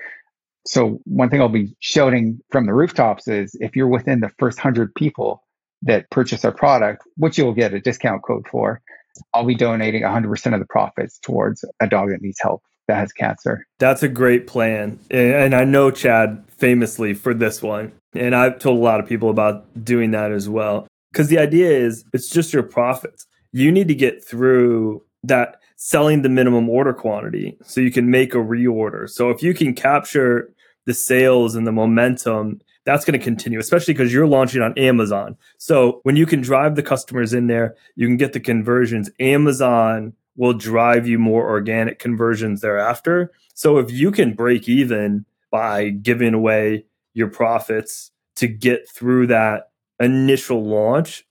So 0.65 1.01
one 1.05 1.29
thing 1.29 1.41
I'll 1.41 1.49
be 1.49 1.75
shouting 1.79 2.39
from 2.49 2.65
the 2.65 2.73
rooftops 2.73 3.27
is 3.27 3.55
if 3.59 3.75
you're 3.75 3.87
within 3.87 4.21
the 4.21 4.31
first 4.39 4.59
hundred 4.59 4.95
people 4.95 5.43
that 5.83 6.09
purchase 6.09 6.45
our 6.45 6.51
product, 6.51 7.03
which 7.17 7.37
you'll 7.37 7.53
get 7.53 7.73
a 7.73 7.79
discount 7.79 8.23
code 8.23 8.47
for, 8.49 8.81
I'll 9.33 9.45
be 9.45 9.55
donating 9.55 10.03
100% 10.03 10.53
of 10.53 10.59
the 10.59 10.65
profits 10.65 11.19
towards 11.19 11.63
a 11.79 11.87
dog 11.87 12.09
that 12.09 12.21
needs 12.21 12.39
help 12.41 12.63
that 12.87 12.97
has 12.97 13.11
cancer. 13.11 13.67
That's 13.79 14.03
a 14.03 14.07
great 14.07 14.47
plan. 14.47 14.99
And 15.11 15.53
I 15.53 15.63
know 15.63 15.91
Chad 15.91 16.43
famously 16.57 17.13
for 17.13 17.33
this 17.33 17.61
one. 17.61 17.91
And 18.13 18.35
I've 18.35 18.59
told 18.59 18.79
a 18.79 18.83
lot 18.83 18.99
of 18.99 19.07
people 19.07 19.29
about 19.29 19.83
doing 19.83 20.11
that 20.11 20.31
as 20.31 20.47
well. 20.49 20.87
Because 21.11 21.27
the 21.27 21.39
idea 21.39 21.69
is 21.69 22.05
it's 22.13 22.29
just 22.29 22.53
your 22.53 22.63
profits. 22.63 23.25
You 23.51 23.71
need 23.71 23.87
to 23.87 23.95
get 23.95 24.23
through 24.23 25.03
that 25.23 25.59
selling 25.75 26.21
the 26.21 26.29
minimum 26.29 26.69
order 26.69 26.93
quantity 26.93 27.57
so 27.63 27.81
you 27.81 27.91
can 27.91 28.09
make 28.09 28.33
a 28.33 28.37
reorder. 28.37 29.09
So 29.09 29.29
if 29.29 29.43
you 29.43 29.53
can 29.53 29.73
capture 29.73 30.49
the 30.85 30.93
sales 30.93 31.55
and 31.55 31.67
the 31.67 31.71
momentum, 31.71 32.61
that's 32.85 33.05
going 33.05 33.17
to 33.17 33.23
continue, 33.23 33.59
especially 33.59 33.93
because 33.93 34.13
you're 34.13 34.27
launching 34.27 34.61
on 34.61 34.77
Amazon. 34.77 35.37
So 35.57 36.01
when 36.03 36.15
you 36.15 36.25
can 36.25 36.41
drive 36.41 36.75
the 36.75 36.83
customers 36.83 37.33
in 37.33 37.47
there, 37.47 37.75
you 37.95 38.07
can 38.07 38.17
get 38.17 38.33
the 38.33 38.39
conversions. 38.39 39.09
Amazon 39.19 40.13
will 40.35 40.53
drive 40.53 41.07
you 41.07 41.19
more 41.19 41.47
organic 41.47 41.99
conversions 41.99 42.61
thereafter. 42.61 43.31
So 43.53 43.77
if 43.77 43.91
you 43.91 44.11
can 44.11 44.33
break 44.33 44.67
even 44.67 45.25
by 45.51 45.89
giving 45.89 46.33
away 46.33 46.85
your 47.13 47.27
profits 47.27 48.11
to 48.35 48.47
get 48.47 48.89
through 48.89 49.27
that 49.27 49.71
initial 49.99 50.63
launch, 50.63 51.25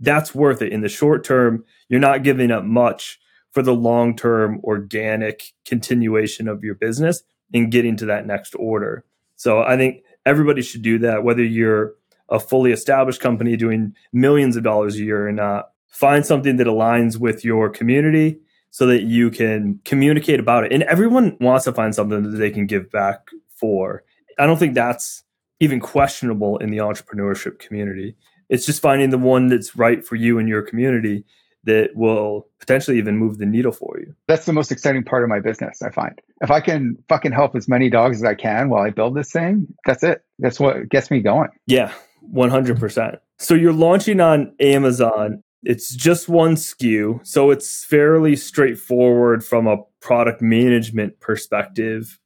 that's 0.00 0.34
worth 0.34 0.62
it. 0.62 0.72
In 0.72 0.80
the 0.80 0.88
short 0.88 1.24
term, 1.24 1.64
you're 1.88 2.00
not 2.00 2.22
giving 2.22 2.50
up 2.50 2.64
much 2.64 3.18
for 3.52 3.62
the 3.62 3.74
long 3.74 4.16
term 4.16 4.60
organic 4.64 5.52
continuation 5.64 6.48
of 6.48 6.62
your 6.62 6.74
business 6.74 7.22
and 7.54 7.70
getting 7.70 7.96
to 7.96 8.06
that 8.06 8.26
next 8.26 8.54
order. 8.58 9.04
So 9.36 9.62
I 9.62 9.76
think 9.76 10.02
everybody 10.24 10.62
should 10.62 10.82
do 10.82 10.98
that, 11.00 11.24
whether 11.24 11.44
you're 11.44 11.94
a 12.28 12.40
fully 12.40 12.72
established 12.72 13.20
company 13.20 13.56
doing 13.56 13.94
millions 14.12 14.56
of 14.56 14.64
dollars 14.64 14.96
a 14.96 15.04
year 15.04 15.28
or 15.28 15.32
not. 15.32 15.70
find 15.88 16.26
something 16.26 16.56
that 16.56 16.66
aligns 16.66 17.18
with 17.18 17.42
your 17.44 17.70
community 17.70 18.38
so 18.70 18.86
that 18.86 19.04
you 19.04 19.30
can 19.30 19.80
communicate 19.86 20.38
about 20.38 20.64
it. 20.64 20.72
And 20.72 20.82
everyone 20.82 21.36
wants 21.40 21.64
to 21.64 21.72
find 21.72 21.94
something 21.94 22.22
that 22.22 22.36
they 22.36 22.50
can 22.50 22.66
give 22.66 22.90
back 22.90 23.28
for. 23.48 24.04
I 24.38 24.44
don't 24.44 24.58
think 24.58 24.74
that's 24.74 25.22
even 25.60 25.80
questionable 25.80 26.58
in 26.58 26.70
the 26.70 26.78
entrepreneurship 26.78 27.58
community. 27.58 28.16
It's 28.48 28.66
just 28.66 28.80
finding 28.82 29.10
the 29.10 29.18
one 29.18 29.48
that's 29.48 29.76
right 29.76 30.04
for 30.04 30.16
you 30.16 30.38
and 30.38 30.48
your 30.48 30.62
community 30.62 31.24
that 31.64 31.90
will 31.96 32.46
potentially 32.60 32.96
even 32.96 33.16
move 33.16 33.38
the 33.38 33.46
needle 33.46 33.72
for 33.72 33.98
you. 33.98 34.14
That's 34.28 34.46
the 34.46 34.52
most 34.52 34.70
exciting 34.70 35.02
part 35.02 35.24
of 35.24 35.28
my 35.28 35.40
business, 35.40 35.82
I 35.82 35.90
find. 35.90 36.20
If 36.40 36.50
I 36.50 36.60
can 36.60 36.96
fucking 37.08 37.32
help 37.32 37.56
as 37.56 37.66
many 37.66 37.90
dogs 37.90 38.18
as 38.18 38.24
I 38.24 38.34
can 38.34 38.70
while 38.70 38.84
I 38.84 38.90
build 38.90 39.16
this 39.16 39.32
thing, 39.32 39.66
that's 39.84 40.04
it. 40.04 40.22
That's 40.38 40.60
what 40.60 40.88
gets 40.88 41.10
me 41.10 41.20
going. 41.20 41.48
Yeah, 41.66 41.92
100%. 42.32 43.18
So 43.38 43.54
you're 43.54 43.72
launching 43.72 44.20
on 44.20 44.54
Amazon. 44.60 45.42
It's 45.64 45.92
just 45.94 46.28
one 46.28 46.54
SKU. 46.54 47.26
So 47.26 47.50
it's 47.50 47.84
fairly 47.84 48.36
straightforward 48.36 49.44
from 49.44 49.66
a 49.66 49.78
product 50.00 50.40
management 50.40 51.18
perspective. 51.18 52.20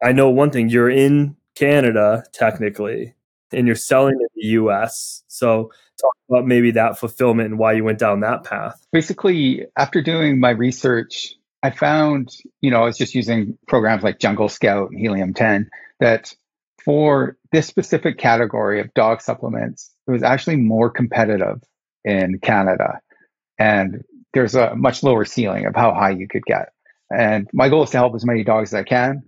I 0.00 0.12
know 0.12 0.30
one 0.30 0.50
thing 0.50 0.68
you're 0.68 0.90
in 0.90 1.36
Canada, 1.54 2.24
technically, 2.32 3.14
and 3.52 3.66
you're 3.66 3.76
selling 3.76 4.14
in 4.14 4.26
the 4.34 4.48
US. 4.60 5.22
So 5.28 5.70
talk 6.00 6.12
about 6.28 6.46
maybe 6.46 6.70
that 6.72 6.98
fulfillment 6.98 7.50
and 7.50 7.58
why 7.58 7.72
you 7.72 7.84
went 7.84 7.98
down 7.98 8.20
that 8.20 8.44
path. 8.44 8.84
Basically, 8.92 9.66
after 9.76 10.02
doing 10.02 10.40
my 10.40 10.50
research, 10.50 11.34
I 11.62 11.70
found, 11.70 12.30
you 12.60 12.70
know, 12.70 12.82
I 12.82 12.84
was 12.84 12.98
just 12.98 13.14
using 13.14 13.56
programs 13.68 14.02
like 14.02 14.18
Jungle 14.18 14.48
Scout 14.48 14.90
and 14.90 15.00
Helium 15.00 15.32
10 15.32 15.70
that 16.00 16.34
for 16.84 17.36
this 17.52 17.66
specific 17.66 18.18
category 18.18 18.80
of 18.80 18.92
dog 18.94 19.22
supplements, 19.22 19.90
it 20.06 20.10
was 20.10 20.22
actually 20.22 20.56
more 20.56 20.90
competitive 20.90 21.62
in 22.04 22.38
Canada. 22.40 23.00
And 23.58 24.02
there's 24.34 24.54
a 24.54 24.74
much 24.74 25.02
lower 25.02 25.24
ceiling 25.24 25.64
of 25.64 25.74
how 25.74 25.94
high 25.94 26.10
you 26.10 26.28
could 26.28 26.44
get. 26.44 26.70
And 27.10 27.48
my 27.52 27.68
goal 27.68 27.84
is 27.84 27.90
to 27.90 27.96
help 27.96 28.14
as 28.14 28.26
many 28.26 28.44
dogs 28.44 28.74
as 28.74 28.80
I 28.80 28.82
can. 28.82 29.22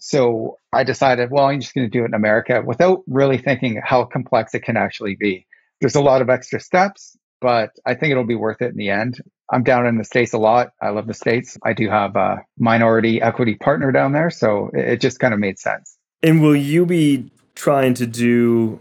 So 0.00 0.58
I 0.72 0.82
decided, 0.82 1.30
well, 1.30 1.46
I'm 1.46 1.60
just 1.60 1.74
going 1.74 1.86
to 1.86 1.90
do 1.90 2.02
it 2.02 2.08
in 2.08 2.14
America 2.14 2.62
without 2.66 3.02
really 3.06 3.38
thinking 3.38 3.80
how 3.84 4.04
complex 4.04 4.54
it 4.54 4.60
can 4.60 4.76
actually 4.76 5.14
be. 5.14 5.46
There's 5.80 5.94
a 5.94 6.00
lot 6.00 6.22
of 6.22 6.30
extra 6.30 6.58
steps, 6.58 7.16
but 7.40 7.70
I 7.86 7.94
think 7.94 8.10
it'll 8.10 8.24
be 8.24 8.34
worth 8.34 8.62
it 8.62 8.70
in 8.70 8.76
the 8.76 8.90
end. 8.90 9.18
I'm 9.52 9.62
down 9.62 9.86
in 9.86 9.98
the 9.98 10.04
States 10.04 10.32
a 10.32 10.38
lot. 10.38 10.70
I 10.80 10.90
love 10.90 11.06
the 11.06 11.14
States. 11.14 11.58
I 11.64 11.74
do 11.74 11.88
have 11.88 12.16
a 12.16 12.38
minority 12.58 13.20
equity 13.20 13.56
partner 13.56 13.92
down 13.92 14.12
there. 14.12 14.30
So 14.30 14.70
it 14.72 15.00
just 15.00 15.20
kind 15.20 15.34
of 15.34 15.40
made 15.40 15.58
sense. 15.58 15.96
And 16.22 16.42
will 16.42 16.56
you 16.56 16.86
be 16.86 17.30
trying 17.54 17.94
to 17.94 18.06
do 18.06 18.80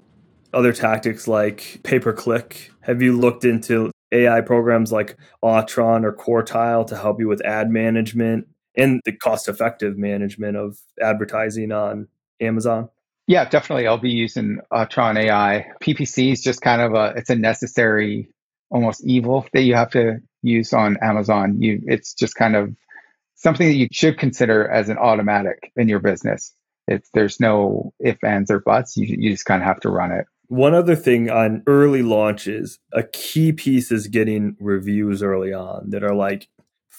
other 0.53 0.73
tactics 0.73 1.27
like 1.27 1.81
pay 1.83 1.99
per 1.99 2.13
click? 2.13 2.71
Have 2.81 3.01
you 3.01 3.17
looked 3.17 3.43
into 3.43 3.91
AI 4.11 4.41
programs 4.41 4.91
like 4.91 5.17
Autron 5.43 6.03
or 6.03 6.13
Quartile 6.13 6.87
to 6.87 6.97
help 6.97 7.19
you 7.19 7.27
with 7.27 7.45
ad 7.45 7.69
management? 7.69 8.47
And 8.75 9.01
the 9.05 9.15
cost 9.15 9.47
effective 9.47 9.97
management 9.97 10.57
of 10.57 10.77
advertising 11.01 11.71
on 11.71 12.07
Amazon? 12.39 12.89
Yeah, 13.27 13.47
definitely. 13.47 13.85
I'll 13.85 13.97
be 13.97 14.09
using 14.09 14.59
uh, 14.71 14.85
Tron 14.85 15.15
AI. 15.15 15.67
PPC 15.81 16.31
is 16.31 16.41
just 16.41 16.61
kind 16.61 16.81
of 16.81 16.93
a 16.93 17.13
it's 17.15 17.29
a 17.29 17.35
necessary 17.35 18.31
almost 18.71 19.03
evil 19.03 19.45
that 19.53 19.61
you 19.61 19.75
have 19.75 19.91
to 19.91 20.19
use 20.41 20.73
on 20.73 20.97
Amazon. 21.01 21.61
You 21.61 21.81
it's 21.85 22.13
just 22.13 22.35
kind 22.35 22.55
of 22.55 22.75
something 23.35 23.67
that 23.67 23.75
you 23.75 23.87
should 23.91 24.17
consider 24.17 24.67
as 24.67 24.89
an 24.89 24.97
automatic 24.97 25.71
in 25.75 25.87
your 25.87 25.99
business. 25.99 26.55
It's 26.87 27.07
there's 27.13 27.39
no 27.39 27.93
if 27.99 28.23
ands 28.23 28.49
or 28.49 28.61
buts. 28.61 28.97
You 28.97 29.05
you 29.19 29.31
just 29.31 29.45
kind 29.45 29.61
of 29.61 29.67
have 29.67 29.81
to 29.81 29.89
run 29.89 30.11
it. 30.11 30.25
One 30.47 30.73
other 30.73 30.95
thing 30.95 31.29
on 31.29 31.61
early 31.67 32.01
launches, 32.01 32.79
a 32.91 33.03
key 33.03 33.51
piece 33.51 33.91
is 33.91 34.07
getting 34.07 34.57
reviews 34.59 35.21
early 35.21 35.53
on 35.53 35.91
that 35.91 36.03
are 36.03 36.15
like 36.15 36.47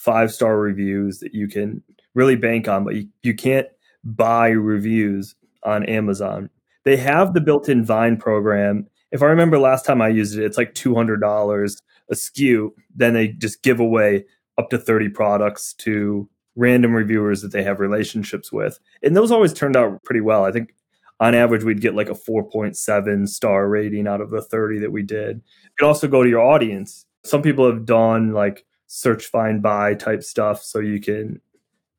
five 0.01 0.33
star 0.33 0.57
reviews 0.57 1.19
that 1.19 1.33
you 1.33 1.47
can 1.47 1.83
really 2.15 2.35
bank 2.35 2.67
on, 2.67 2.83
but 2.83 2.95
you, 2.95 3.07
you 3.21 3.35
can't 3.35 3.67
buy 4.03 4.49
reviews 4.49 5.35
on 5.63 5.85
Amazon. 5.85 6.49
They 6.85 6.97
have 6.97 7.33
the 7.33 7.41
built 7.41 7.69
in 7.69 7.85
Vine 7.85 8.17
program. 8.17 8.87
If 9.11 9.21
I 9.21 9.27
remember 9.27 9.59
last 9.59 9.85
time 9.85 10.01
I 10.01 10.07
used 10.07 10.37
it, 10.37 10.43
it's 10.43 10.57
like 10.57 10.73
$200 10.73 11.81
a 12.09 12.15
SKU. 12.15 12.69
Then 12.95 13.13
they 13.13 13.27
just 13.27 13.61
give 13.61 13.79
away 13.79 14.25
up 14.57 14.71
to 14.71 14.79
30 14.79 15.09
products 15.09 15.73
to 15.73 16.27
random 16.55 16.93
reviewers 16.93 17.43
that 17.43 17.51
they 17.51 17.63
have 17.63 17.79
relationships 17.79 18.51
with. 18.51 18.79
And 19.03 19.15
those 19.15 19.31
always 19.31 19.53
turned 19.53 19.77
out 19.77 20.03
pretty 20.03 20.21
well. 20.21 20.43
I 20.45 20.51
think 20.51 20.73
on 21.19 21.35
average, 21.35 21.63
we'd 21.63 21.81
get 21.81 21.93
like 21.93 22.09
a 22.09 22.15
4.7 22.15 23.29
star 23.29 23.69
rating 23.69 24.07
out 24.07 24.21
of 24.21 24.31
the 24.31 24.41
30 24.41 24.79
that 24.79 24.91
we 24.91 25.03
did. 25.03 25.37
You 25.37 25.69
could 25.77 25.87
also 25.87 26.07
go 26.07 26.23
to 26.23 26.29
your 26.29 26.41
audience. 26.41 27.05
Some 27.23 27.43
people 27.43 27.67
have 27.67 27.85
done 27.85 28.33
like 28.33 28.65
search 28.93 29.27
find 29.27 29.61
buy 29.61 29.93
type 29.93 30.21
stuff 30.21 30.61
so 30.61 30.77
you 30.79 30.99
can 30.99 31.39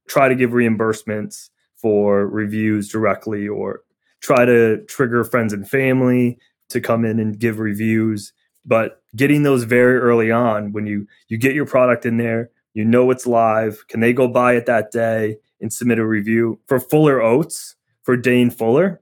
try 0.08 0.28
to 0.28 0.34
give 0.34 0.50
reimbursements 0.50 1.48
for 1.74 2.26
reviews 2.26 2.86
directly 2.86 3.48
or 3.48 3.80
try 4.20 4.44
to 4.44 4.84
trigger 4.84 5.24
friends 5.24 5.54
and 5.54 5.66
family 5.66 6.38
to 6.68 6.82
come 6.82 7.06
in 7.06 7.18
and 7.18 7.38
give 7.38 7.58
reviews. 7.58 8.34
But 8.66 9.02
getting 9.16 9.42
those 9.42 9.64
very 9.64 9.96
early 9.96 10.30
on 10.30 10.72
when 10.72 10.86
you 10.86 11.06
you 11.28 11.38
get 11.38 11.54
your 11.54 11.64
product 11.64 12.04
in 12.04 12.18
there 12.18 12.50
you 12.74 12.84
know 12.84 13.10
it's 13.10 13.26
live 13.26 13.84
can 13.88 14.00
they 14.00 14.12
go 14.12 14.28
buy 14.28 14.54
it 14.54 14.66
that 14.66 14.90
day 14.90 15.38
and 15.62 15.72
submit 15.72 15.98
a 15.98 16.06
review? 16.06 16.60
For 16.66 16.78
fuller 16.78 17.22
oats 17.22 17.74
for 18.02 18.18
dane 18.18 18.50
fuller 18.50 19.00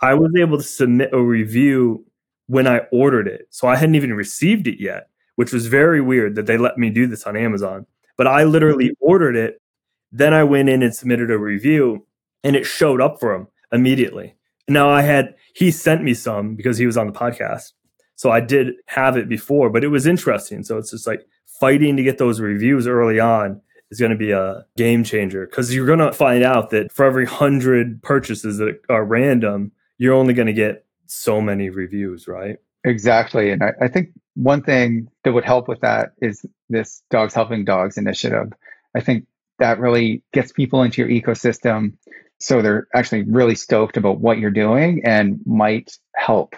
i 0.00 0.12
was 0.12 0.32
able 0.36 0.58
to 0.58 0.64
submit 0.64 1.10
a 1.12 1.22
review 1.22 2.04
when 2.46 2.66
i 2.66 2.80
ordered 2.90 3.28
it. 3.28 3.46
So 3.50 3.68
i 3.68 3.76
hadn't 3.76 3.94
even 3.94 4.12
received 4.12 4.66
it 4.66 4.80
yet 4.80 5.08
which 5.38 5.52
was 5.52 5.68
very 5.68 6.00
weird 6.00 6.34
that 6.34 6.46
they 6.46 6.58
let 6.58 6.78
me 6.78 6.90
do 6.90 7.06
this 7.06 7.22
on 7.22 7.36
Amazon. 7.36 7.86
But 8.16 8.26
I 8.26 8.42
literally 8.42 8.86
mm-hmm. 8.86 9.08
ordered 9.08 9.36
it. 9.36 9.62
Then 10.10 10.34
I 10.34 10.42
went 10.42 10.68
in 10.68 10.82
and 10.82 10.92
submitted 10.92 11.30
a 11.30 11.38
review 11.38 12.04
and 12.42 12.56
it 12.56 12.66
showed 12.66 13.00
up 13.00 13.20
for 13.20 13.32
him 13.32 13.46
immediately. 13.70 14.34
Now 14.66 14.90
I 14.90 15.02
had, 15.02 15.36
he 15.54 15.70
sent 15.70 16.02
me 16.02 16.12
some 16.12 16.56
because 16.56 16.76
he 16.76 16.86
was 16.86 16.96
on 16.96 17.06
the 17.06 17.12
podcast. 17.12 17.70
So 18.16 18.32
I 18.32 18.40
did 18.40 18.74
have 18.86 19.16
it 19.16 19.28
before, 19.28 19.70
but 19.70 19.84
it 19.84 19.88
was 19.88 20.08
interesting. 20.08 20.64
So 20.64 20.76
it's 20.76 20.90
just 20.90 21.06
like 21.06 21.24
fighting 21.60 21.96
to 21.98 22.02
get 22.02 22.18
those 22.18 22.40
reviews 22.40 22.88
early 22.88 23.20
on 23.20 23.60
is 23.92 24.00
going 24.00 24.10
to 24.10 24.18
be 24.18 24.32
a 24.32 24.64
game 24.76 25.04
changer 25.04 25.46
because 25.46 25.72
you're 25.72 25.86
going 25.86 26.00
to 26.00 26.10
find 26.10 26.42
out 26.42 26.70
that 26.70 26.90
for 26.90 27.04
every 27.04 27.26
hundred 27.26 28.02
purchases 28.02 28.58
that 28.58 28.80
are 28.88 29.04
random, 29.04 29.70
you're 29.98 30.14
only 30.14 30.34
going 30.34 30.46
to 30.46 30.52
get 30.52 30.84
so 31.06 31.40
many 31.40 31.70
reviews, 31.70 32.26
right? 32.26 32.56
Exactly. 32.88 33.50
And 33.50 33.62
I, 33.62 33.72
I, 33.82 33.88
think 33.88 34.10
one 34.34 34.62
thing 34.62 35.08
that 35.22 35.32
would 35.32 35.44
help 35.44 35.68
with 35.68 35.80
that 35.80 36.12
is 36.22 36.44
this 36.70 37.02
Dogs 37.10 37.34
Helping 37.34 37.64
Dogs 37.64 37.98
initiative. 37.98 38.52
I 38.96 39.00
think 39.00 39.26
that 39.58 39.78
really 39.78 40.22
gets 40.32 40.52
people 40.52 40.82
into 40.82 41.02
your 41.02 41.10
ecosystem 41.10 41.98
so 42.40 42.62
they're 42.62 42.86
actually 42.94 43.24
really 43.24 43.56
stoked 43.56 43.96
about 43.96 44.20
what 44.20 44.38
you're 44.38 44.50
doing 44.50 45.02
and 45.04 45.40
might 45.44 45.98
help 46.14 46.54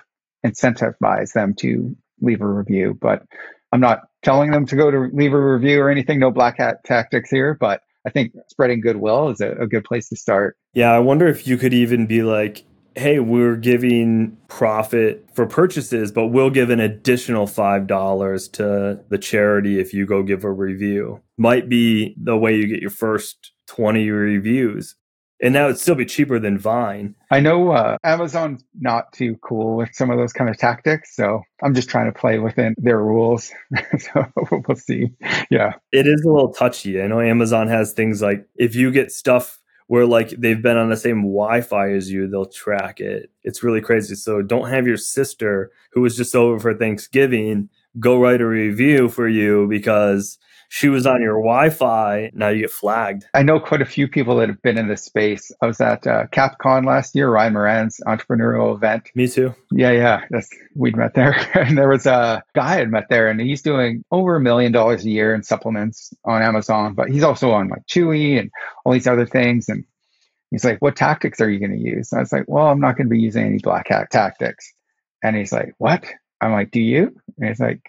incentivize 0.47 1.33
them 1.33 1.55
to 1.55 1.97
leave 2.21 2.43
a 2.43 2.47
review. 2.47 2.97
But 3.01 3.23
I'm 3.73 3.81
not 3.81 4.03
telling 4.23 4.51
them 4.51 4.67
to 4.67 4.77
go 4.77 4.91
to 4.91 5.09
leave 5.13 5.33
a 5.33 5.41
review 5.41 5.81
or 5.81 5.91
anything, 5.91 6.19
no 6.19 6.31
black 6.31 6.59
hat 6.59 6.85
tactics 6.85 7.31
here, 7.31 7.57
but 7.59 7.81
I 8.07 8.11
think 8.11 8.33
spreading 8.49 8.81
goodwill 8.81 9.31
is 9.31 9.41
a, 9.41 9.53
a 9.53 9.67
good 9.67 9.85
place 9.85 10.09
to 10.11 10.17
start. 10.17 10.57
Yeah, 10.75 10.93
I 10.93 10.99
wonder 10.99 11.27
if 11.27 11.47
you 11.47 11.57
could 11.57 11.75
even 11.75 12.07
be 12.07 12.23
like, 12.23 12.65
hey, 12.97 13.21
we're 13.21 13.57
giving 13.57 14.37
profit 14.49 15.29
for 15.35 15.47
purchases, 15.47 16.13
but 16.13 16.29
we'll 16.29 16.51
give 16.51 16.71
an 16.71 16.81
additional 16.81 17.47
$5 17.47 18.53
to 18.53 19.01
the 19.09 19.19
charity 19.19 19.79
if 19.79 19.95
you 19.95 20.07
go 20.07 20.23
give 20.23 20.45
a 20.45 20.53
review. 20.53 21.21
Might 21.39 21.69
be 21.69 22.15
the 22.23 22.37
way 22.37 22.57
you 22.57 22.67
get 22.67 22.81
your 22.81 22.91
first 22.91 23.53
20 23.69 24.11
reviews. 24.11 24.97
And 25.43 25.55
that 25.55 25.67
would 25.67 25.79
still 25.79 25.95
be 25.95 26.05
cheaper 26.05 26.39
than 26.39 26.59
Vine. 26.59 27.15
I 27.31 27.41
know 27.41 27.71
uh, 27.71 27.97
Amazon's 28.05 28.63
not 28.79 29.11
too 29.13 29.37
cool 29.43 29.77
with 29.77 29.89
some 29.93 30.11
of 30.11 30.19
those 30.19 30.35
kind 30.35 30.51
of 30.51 30.59
tactics. 30.59 31.17
So 31.17 31.41
I'm 31.63 31.75
just 31.75 31.89
trying 31.89 32.13
to 32.13 32.19
play 32.19 32.39
within 32.39 32.75
their 32.77 32.99
rules. 32.99 33.51
so 33.99 34.27
we'll 34.51 34.77
see. 34.77 35.07
Yeah. 35.51 35.73
It 35.93 36.07
is 36.07 36.23
a 36.23 36.31
little 36.31 36.53
touchy. 36.53 37.01
I 37.01 37.07
know 37.07 37.21
Amazon 37.21 37.69
has 37.69 37.93
things 37.93 38.21
like 38.21 38.47
if 38.57 38.75
you 38.75 38.91
get 38.91 39.13
stuff 39.13 39.60
where 39.91 40.07
like 40.07 40.29
they've 40.39 40.63
been 40.63 40.77
on 40.77 40.89
the 40.89 40.97
same 40.97 41.23
Wi-Fi 41.23 41.91
as 41.91 42.13
you, 42.13 42.29
they'll 42.29 42.47
track 42.47 43.01
it. 43.01 43.29
It's 43.43 43.65
really 43.65 43.81
crazy. 43.81 44.15
So 44.15 44.41
don't 44.41 44.71
have 44.71 44.87
your 44.87 44.97
sister 44.97 45.73
who 45.91 46.01
was 46.01 46.17
just 46.17 46.37
over 46.37 46.61
for 46.61 46.75
Thanksgiving 46.75 47.69
go 47.99 48.21
write 48.21 48.41
a 48.41 48.47
review 48.47 49.09
for 49.09 49.27
you 49.27 49.67
because 49.69 50.39
she 50.73 50.89
was 50.89 51.05
on 51.05 51.21
your 51.21 51.35
Wi-Fi. 51.35 52.31
Now 52.33 52.49
you 52.49 52.63
get 52.63 52.71
flagged. 52.71 53.27
I 53.35 53.43
know 53.43 53.59
quite 53.59 53.83
a 53.83 53.87
few 53.87 54.07
people 54.07 54.37
that 54.37 54.49
have 54.49 54.63
been 54.63 54.79
in 54.79 54.87
this 54.87 55.03
space. 55.03 55.51
I 55.61 55.67
was 55.67 55.81
at 55.81 56.07
uh, 56.07 56.27
CapCon 56.29 56.87
last 56.87 57.15
year, 57.17 57.29
Ryan 57.29 57.55
Moran's 57.55 58.01
entrepreneurial 58.07 58.77
event. 58.77 59.11
Me 59.17 59.27
too. 59.27 59.53
Yeah, 59.73 59.91
yeah. 59.91 60.25
That's, 60.31 60.49
we'd 60.77 60.97
met 60.97 61.15
there, 61.15 61.33
and 61.55 61.77
there 61.77 61.89
was 61.89 62.07
a 62.07 62.45
guy 62.55 62.81
I'd 62.81 62.89
met 62.89 63.09
there, 63.11 63.29
and 63.29 63.41
he's 63.41 63.63
doing 63.63 64.05
over 64.13 64.37
a 64.37 64.41
million 64.41 64.71
dollars 64.71 65.05
a 65.05 65.11
year 65.11 65.35
in 65.35 65.43
supplements 65.43 66.15
on 66.25 66.41
Amazon. 66.41 66.95
But 66.95 67.11
he's 67.11 67.25
also 67.25 67.51
on 67.51 67.69
like 67.69 67.85
Chewy 67.87 68.39
and 68.39 68.51
all 68.85 68.93
these 68.93 69.09
other 69.09 69.27
things, 69.27 69.69
and 69.69 69.85
He's 70.51 70.65
like, 70.65 70.83
what 70.83 70.97
tactics 70.97 71.41
are 71.41 71.49
you 71.49 71.61
going 71.61 71.73
to 71.73 71.79
use? 71.79 72.11
And 72.11 72.19
I 72.19 72.23
was 72.23 72.33
like, 72.33 72.45
well, 72.49 72.67
I'm 72.67 72.81
not 72.81 72.97
going 72.97 73.07
to 73.07 73.15
be 73.15 73.21
using 73.21 73.47
any 73.47 73.59
black 73.59 73.89
hat 73.89 74.11
tactics. 74.11 74.73
And 75.23 75.37
he's 75.37 75.53
like, 75.53 75.75
what? 75.79 76.05
I'm 76.41 76.53
like, 76.53 76.73
do 76.73 76.81
you? 76.81 77.15
And 77.39 77.49
he's 77.49 77.61
like, 77.61 77.81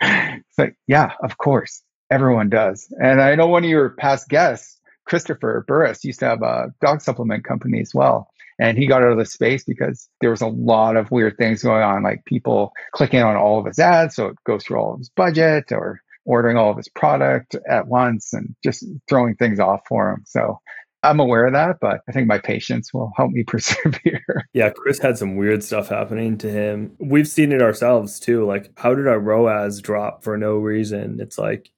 it's 0.00 0.58
like, 0.58 0.76
yeah, 0.86 1.12
of 1.22 1.36
course. 1.36 1.82
Everyone 2.12 2.50
does. 2.50 2.92
And 3.02 3.22
I 3.22 3.34
know 3.36 3.46
one 3.46 3.64
of 3.64 3.70
your 3.70 3.88
past 3.88 4.28
guests, 4.28 4.78
Christopher 5.06 5.64
Burris, 5.66 6.04
used 6.04 6.18
to 6.20 6.26
have 6.26 6.42
a 6.42 6.66
dog 6.82 7.00
supplement 7.00 7.42
company 7.42 7.80
as 7.80 7.94
well. 7.94 8.28
And 8.58 8.76
he 8.76 8.86
got 8.86 9.02
out 9.02 9.12
of 9.12 9.18
the 9.18 9.24
space 9.24 9.64
because 9.64 10.10
there 10.20 10.30
was 10.30 10.42
a 10.42 10.46
lot 10.46 10.96
of 10.96 11.10
weird 11.10 11.38
things 11.38 11.62
going 11.62 11.82
on, 11.82 12.02
like 12.02 12.26
people 12.26 12.74
clicking 12.92 13.22
on 13.22 13.34
all 13.34 13.58
of 13.58 13.64
his 13.64 13.78
ads. 13.78 14.14
So 14.14 14.26
it 14.26 14.36
goes 14.44 14.62
through 14.62 14.76
all 14.76 14.92
of 14.92 14.98
his 14.98 15.08
budget 15.08 15.72
or 15.72 16.02
ordering 16.26 16.58
all 16.58 16.70
of 16.70 16.76
his 16.76 16.88
product 16.90 17.56
at 17.66 17.88
once 17.88 18.34
and 18.34 18.54
just 18.62 18.84
throwing 19.08 19.34
things 19.34 19.58
off 19.58 19.80
for 19.88 20.10
him. 20.10 20.22
So 20.26 20.58
I'm 21.02 21.18
aware 21.18 21.46
of 21.46 21.54
that, 21.54 21.78
but 21.80 22.00
I 22.06 22.12
think 22.12 22.28
my 22.28 22.38
patience 22.38 22.92
will 22.92 23.10
help 23.16 23.30
me 23.30 23.42
persevere. 23.46 24.46
Yeah, 24.52 24.68
Chris 24.68 24.98
had 24.98 25.16
some 25.16 25.36
weird 25.36 25.64
stuff 25.64 25.88
happening 25.88 26.36
to 26.38 26.50
him. 26.50 26.94
We've 27.00 27.26
seen 27.26 27.52
it 27.52 27.62
ourselves 27.62 28.20
too. 28.20 28.44
Like, 28.44 28.70
how 28.76 28.94
did 28.94 29.08
our 29.08 29.18
ROAS 29.18 29.80
drop 29.80 30.22
for 30.22 30.36
no 30.36 30.56
reason? 30.56 31.18
It's 31.20 31.38
like 31.38 31.70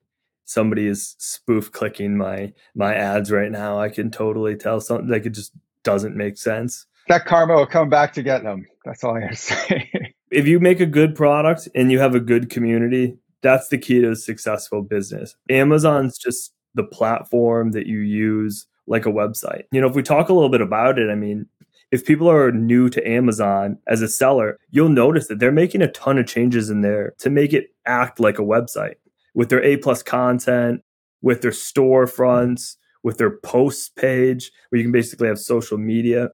somebody 0.45 0.87
is 0.87 1.15
spoof 1.19 1.73
clicking 1.73 2.17
my 2.17 2.53
my 2.75 2.95
ads 2.95 3.31
right 3.31 3.51
now. 3.51 3.79
I 3.79 3.89
can 3.89 4.11
totally 4.11 4.57
tell 4.57 4.81
something 4.81 5.09
like 5.09 5.27
it 5.27 5.31
just 5.31 5.53
doesn't 5.83 6.17
make 6.17 6.39
sense. 6.39 6.87
That 7.09 7.27
karma 7.27 7.55
will 7.55 7.67
come 7.67 7.91
back 7.91 8.13
to 8.15 8.23
get 8.23 8.43
them. 8.43 8.67
That's 8.85 9.05
all 9.05 9.17
I 9.17 9.21
have 9.21 9.31
to 9.31 9.37
say. 9.37 9.91
if 10.31 10.47
you 10.47 10.61
make 10.61 10.81
a 10.81 10.87
good 10.87 11.15
product 11.15 11.69
and 11.75 11.93
you 11.93 11.99
have 11.99 12.15
a 12.15 12.21
good 12.21 12.51
community, 12.51 13.17
that's 13.43 13.69
the 13.69 13.79
key 13.79 14.01
to 14.01 14.13
a 14.13 14.17
successful 14.17 14.83
business. 14.83 15.37
Amazon's 15.51 16.19
just 16.19 16.53
the 16.75 16.85
platform 16.85 17.73
that 17.73 17.87
you 17.87 17.99
use 17.99 18.67
like 18.87 19.07
a 19.07 19.13
website. 19.13 19.65
You 19.71 19.81
know, 19.81 19.89
if 19.89 19.95
we 19.95 20.03
talk 20.03 20.29
a 20.29 20.33
little 20.33 20.49
bit 20.49 20.61
about 20.61 20.99
it, 20.99 21.11
I 21.11 21.15
mean, 21.15 21.47
if 21.91 22.05
people 22.05 22.29
are 22.29 22.51
new 22.51 22.89
to 22.89 23.09
Amazon 23.09 23.79
as 23.87 24.03
a 24.03 24.09
seller, 24.09 24.59
you'll 24.71 24.89
notice 24.89 25.29
that 25.29 25.39
they're 25.39 25.53
making 25.53 25.83
a 25.83 25.93
ton 25.93 26.19
of 26.19 26.27
changes 26.27 26.69
in 26.69 26.81
there 26.81 27.15
to 27.19 27.31
make 27.31 27.53
it 27.53 27.69
act 27.87 28.19
like 28.19 28.39
a 28.39 28.43
website 28.43 28.95
with 29.35 29.49
their 29.49 29.63
A 29.63 29.77
plus 29.77 30.03
content, 30.03 30.83
with 31.23 31.43
their 31.43 31.51
storefronts, 31.51 32.77
with 33.03 33.19
their 33.19 33.39
posts 33.39 33.89
page, 33.89 34.51
where 34.69 34.79
you 34.79 34.85
can 34.85 34.93
basically 34.93 35.29
have 35.29 35.39
social 35.39 35.79
media. 35.79 36.31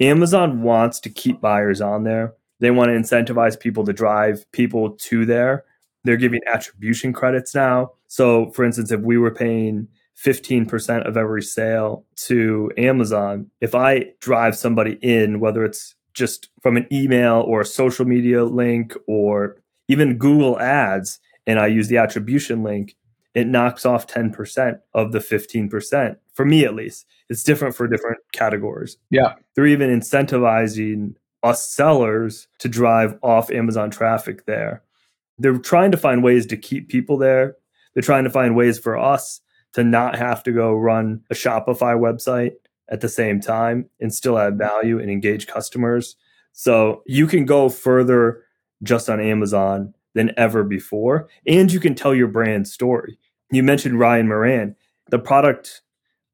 Amazon 0.00 0.62
wants 0.62 1.00
to 1.00 1.10
keep 1.10 1.40
buyers 1.40 1.80
on 1.80 2.04
there. 2.04 2.34
They 2.60 2.70
want 2.70 2.90
to 2.90 2.94
incentivize 2.94 3.58
people 3.58 3.84
to 3.84 3.92
drive 3.92 4.44
people 4.52 4.90
to 4.90 5.26
there. 5.26 5.64
They're 6.04 6.16
giving 6.16 6.40
attribution 6.46 7.12
credits 7.12 7.54
now. 7.54 7.92
So, 8.08 8.50
for 8.50 8.64
instance, 8.64 8.90
if 8.90 9.00
we 9.00 9.18
were 9.18 9.34
paying 9.34 9.88
15% 10.24 11.06
of 11.06 11.16
every 11.16 11.42
sale 11.42 12.04
to 12.16 12.70
Amazon, 12.76 13.50
if 13.60 13.74
I 13.74 14.12
drive 14.20 14.56
somebody 14.56 14.98
in, 15.02 15.40
whether 15.40 15.64
it's 15.64 15.94
just 16.14 16.50
from 16.62 16.76
an 16.76 16.86
email 16.92 17.44
or 17.46 17.60
a 17.60 17.66
social 17.66 18.04
media 18.04 18.44
link 18.44 18.96
or 19.06 19.56
even 19.88 20.18
Google 20.18 20.58
Ads, 20.60 21.18
and 21.46 21.58
I 21.58 21.66
use 21.66 21.88
the 21.88 21.98
attribution 21.98 22.62
link, 22.62 22.96
it 23.34 23.46
knocks 23.46 23.86
off 23.86 24.06
10% 24.06 24.80
of 24.94 25.12
the 25.12 25.18
15%. 25.18 26.16
For 26.34 26.44
me, 26.44 26.64
at 26.64 26.74
least, 26.74 27.06
it's 27.28 27.42
different 27.42 27.74
for 27.74 27.88
different 27.88 28.18
categories. 28.32 28.98
Yeah. 29.10 29.34
They're 29.54 29.66
even 29.66 29.90
incentivizing 29.90 31.14
us 31.42 31.68
sellers 31.68 32.46
to 32.58 32.68
drive 32.68 33.18
off 33.22 33.50
Amazon 33.50 33.90
traffic 33.90 34.46
there. 34.46 34.82
They're 35.38 35.58
trying 35.58 35.90
to 35.92 35.96
find 35.96 36.22
ways 36.22 36.46
to 36.46 36.56
keep 36.56 36.88
people 36.88 37.16
there. 37.16 37.56
They're 37.94 38.02
trying 38.02 38.24
to 38.24 38.30
find 38.30 38.54
ways 38.54 38.78
for 38.78 38.98
us 38.98 39.40
to 39.72 39.82
not 39.82 40.16
have 40.16 40.42
to 40.44 40.52
go 40.52 40.74
run 40.74 41.22
a 41.30 41.34
Shopify 41.34 41.98
website 41.98 42.52
at 42.88 43.00
the 43.00 43.08
same 43.08 43.40
time 43.40 43.88
and 44.00 44.12
still 44.12 44.38
add 44.38 44.58
value 44.58 44.98
and 44.98 45.10
engage 45.10 45.46
customers. 45.46 46.16
So 46.52 47.02
you 47.06 47.26
can 47.26 47.46
go 47.46 47.70
further 47.70 48.44
just 48.82 49.08
on 49.08 49.20
Amazon 49.20 49.94
than 50.14 50.32
ever 50.36 50.64
before. 50.64 51.28
And 51.46 51.72
you 51.72 51.80
can 51.80 51.94
tell 51.94 52.14
your 52.14 52.28
brand 52.28 52.68
story. 52.68 53.18
You 53.50 53.62
mentioned 53.62 53.98
Ryan 53.98 54.28
Moran. 54.28 54.76
The 55.10 55.18
product, 55.18 55.82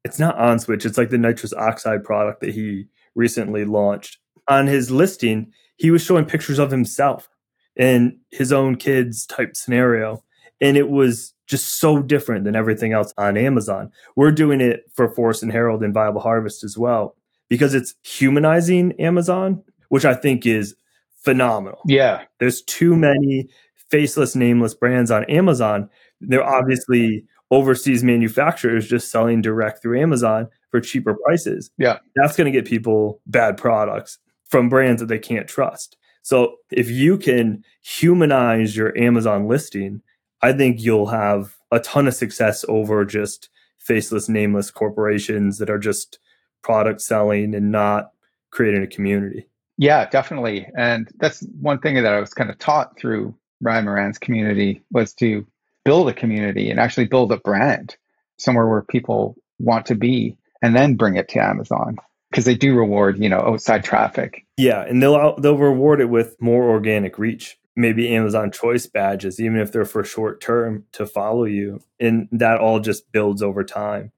it's 0.03 0.19
not 0.19 0.37
on 0.37 0.59
switch, 0.59 0.85
it's 0.85 0.97
like 0.97 1.09
the 1.09 1.17
nitrous 1.17 1.53
oxide 1.53 2.03
product 2.03 2.41
that 2.41 2.53
he 2.53 2.85
recently 3.15 3.65
launched. 3.65 4.17
On 4.47 4.67
his 4.67 4.89
listing, 4.89 5.51
he 5.75 5.91
was 5.91 6.03
showing 6.03 6.25
pictures 6.25 6.59
of 6.59 6.71
himself 6.71 7.29
and 7.77 8.17
his 8.31 8.51
own 8.51 8.75
kids 8.75 9.25
type 9.25 9.55
scenario. 9.55 10.23
And 10.61 10.75
it 10.77 10.89
was 10.89 11.33
just 11.47 11.79
so 11.79 12.01
different 12.01 12.43
than 12.43 12.55
everything 12.55 12.93
else 12.93 13.13
on 13.17 13.37
Amazon. 13.37 13.91
We're 14.15 14.31
doing 14.31 14.61
it 14.61 14.83
for 14.93 15.09
Forest 15.09 15.43
and 15.43 15.51
Harold 15.51 15.83
and 15.83 15.93
Viable 15.93 16.21
Harvest 16.21 16.63
as 16.63 16.77
well 16.77 17.15
because 17.49 17.73
it's 17.73 17.95
humanizing 18.03 18.93
Amazon, 18.99 19.63
which 19.89 20.05
I 20.05 20.13
think 20.13 20.45
is 20.45 20.75
phenomenal. 21.21 21.81
Yeah. 21.85 22.23
There's 22.39 22.61
too 22.61 22.95
many 22.95 23.49
faceless, 23.91 24.35
nameless 24.35 24.73
brands 24.73 25.11
on 25.11 25.23
Amazon. 25.25 25.89
They're 26.21 26.41
mm-hmm. 26.41 26.53
obviously 26.53 27.25
overseas 27.51 28.03
manufacturers 28.03 28.87
just 28.87 29.11
selling 29.11 29.41
direct 29.41 29.81
through 29.81 29.99
Amazon 29.99 30.47
for 30.69 30.79
cheaper 30.79 31.15
prices. 31.25 31.71
Yeah. 31.77 31.97
That's 32.15 32.35
going 32.35 32.51
to 32.51 32.57
get 32.57 32.67
people 32.67 33.21
bad 33.25 33.57
products 33.57 34.19
from 34.45 34.69
brands 34.69 35.01
that 35.01 35.07
they 35.07 35.19
can't 35.19 35.47
trust. 35.47 35.97
So 36.21 36.57
if 36.71 36.89
you 36.89 37.17
can 37.17 37.63
humanize 37.81 38.75
your 38.75 38.95
Amazon 38.97 39.47
listing, 39.47 40.01
I 40.41 40.53
think 40.53 40.79
you'll 40.81 41.07
have 41.07 41.55
a 41.71 41.79
ton 41.79 42.07
of 42.07 42.13
success 42.13 42.63
over 42.67 43.03
just 43.05 43.49
faceless, 43.79 44.29
nameless 44.29 44.69
corporations 44.69 45.57
that 45.57 45.69
are 45.69 45.79
just 45.79 46.19
product 46.61 47.01
selling 47.01 47.55
and 47.55 47.71
not 47.71 48.11
creating 48.51 48.83
a 48.83 48.87
community. 48.87 49.47
Yeah, 49.77 50.09
definitely. 50.09 50.67
And 50.77 51.09
that's 51.19 51.41
one 51.61 51.79
thing 51.79 51.95
that 51.95 52.13
I 52.13 52.19
was 52.19 52.33
kind 52.33 52.49
of 52.49 52.59
taught 52.59 52.99
through 52.99 53.33
Ryan 53.61 53.85
Moran's 53.85 54.17
community 54.17 54.83
was 54.91 55.13
to 55.15 55.45
build 55.85 56.09
a 56.09 56.13
community 56.13 56.69
and 56.69 56.79
actually 56.79 57.05
build 57.05 57.31
a 57.31 57.37
brand 57.37 57.95
somewhere 58.37 58.67
where 58.67 58.81
people 58.81 59.35
want 59.59 59.85
to 59.87 59.95
be 59.95 60.37
and 60.61 60.75
then 60.75 60.95
bring 60.95 61.15
it 61.15 61.29
to 61.29 61.39
Amazon 61.39 61.97
because 62.29 62.45
they 62.45 62.55
do 62.55 62.75
reward, 62.75 63.17
you 63.17 63.29
know, 63.29 63.39
outside 63.39 63.83
traffic. 63.83 64.45
Yeah, 64.57 64.81
and 64.81 65.01
they'll 65.01 65.35
they'll 65.37 65.57
reward 65.57 66.01
it 66.01 66.09
with 66.09 66.35
more 66.41 66.69
organic 66.69 67.17
reach. 67.17 67.57
Maybe 67.75 68.13
Amazon 68.13 68.51
choice 68.51 68.87
badges 68.87 69.39
even 69.39 69.59
if 69.59 69.71
they're 69.71 69.85
for 69.85 70.03
short 70.03 70.41
term 70.41 70.85
to 70.93 71.05
follow 71.05 71.45
you 71.45 71.81
and 71.99 72.27
that 72.31 72.59
all 72.59 72.79
just 72.79 73.11
builds 73.11 73.41
over 73.41 73.63
time. 73.63 74.11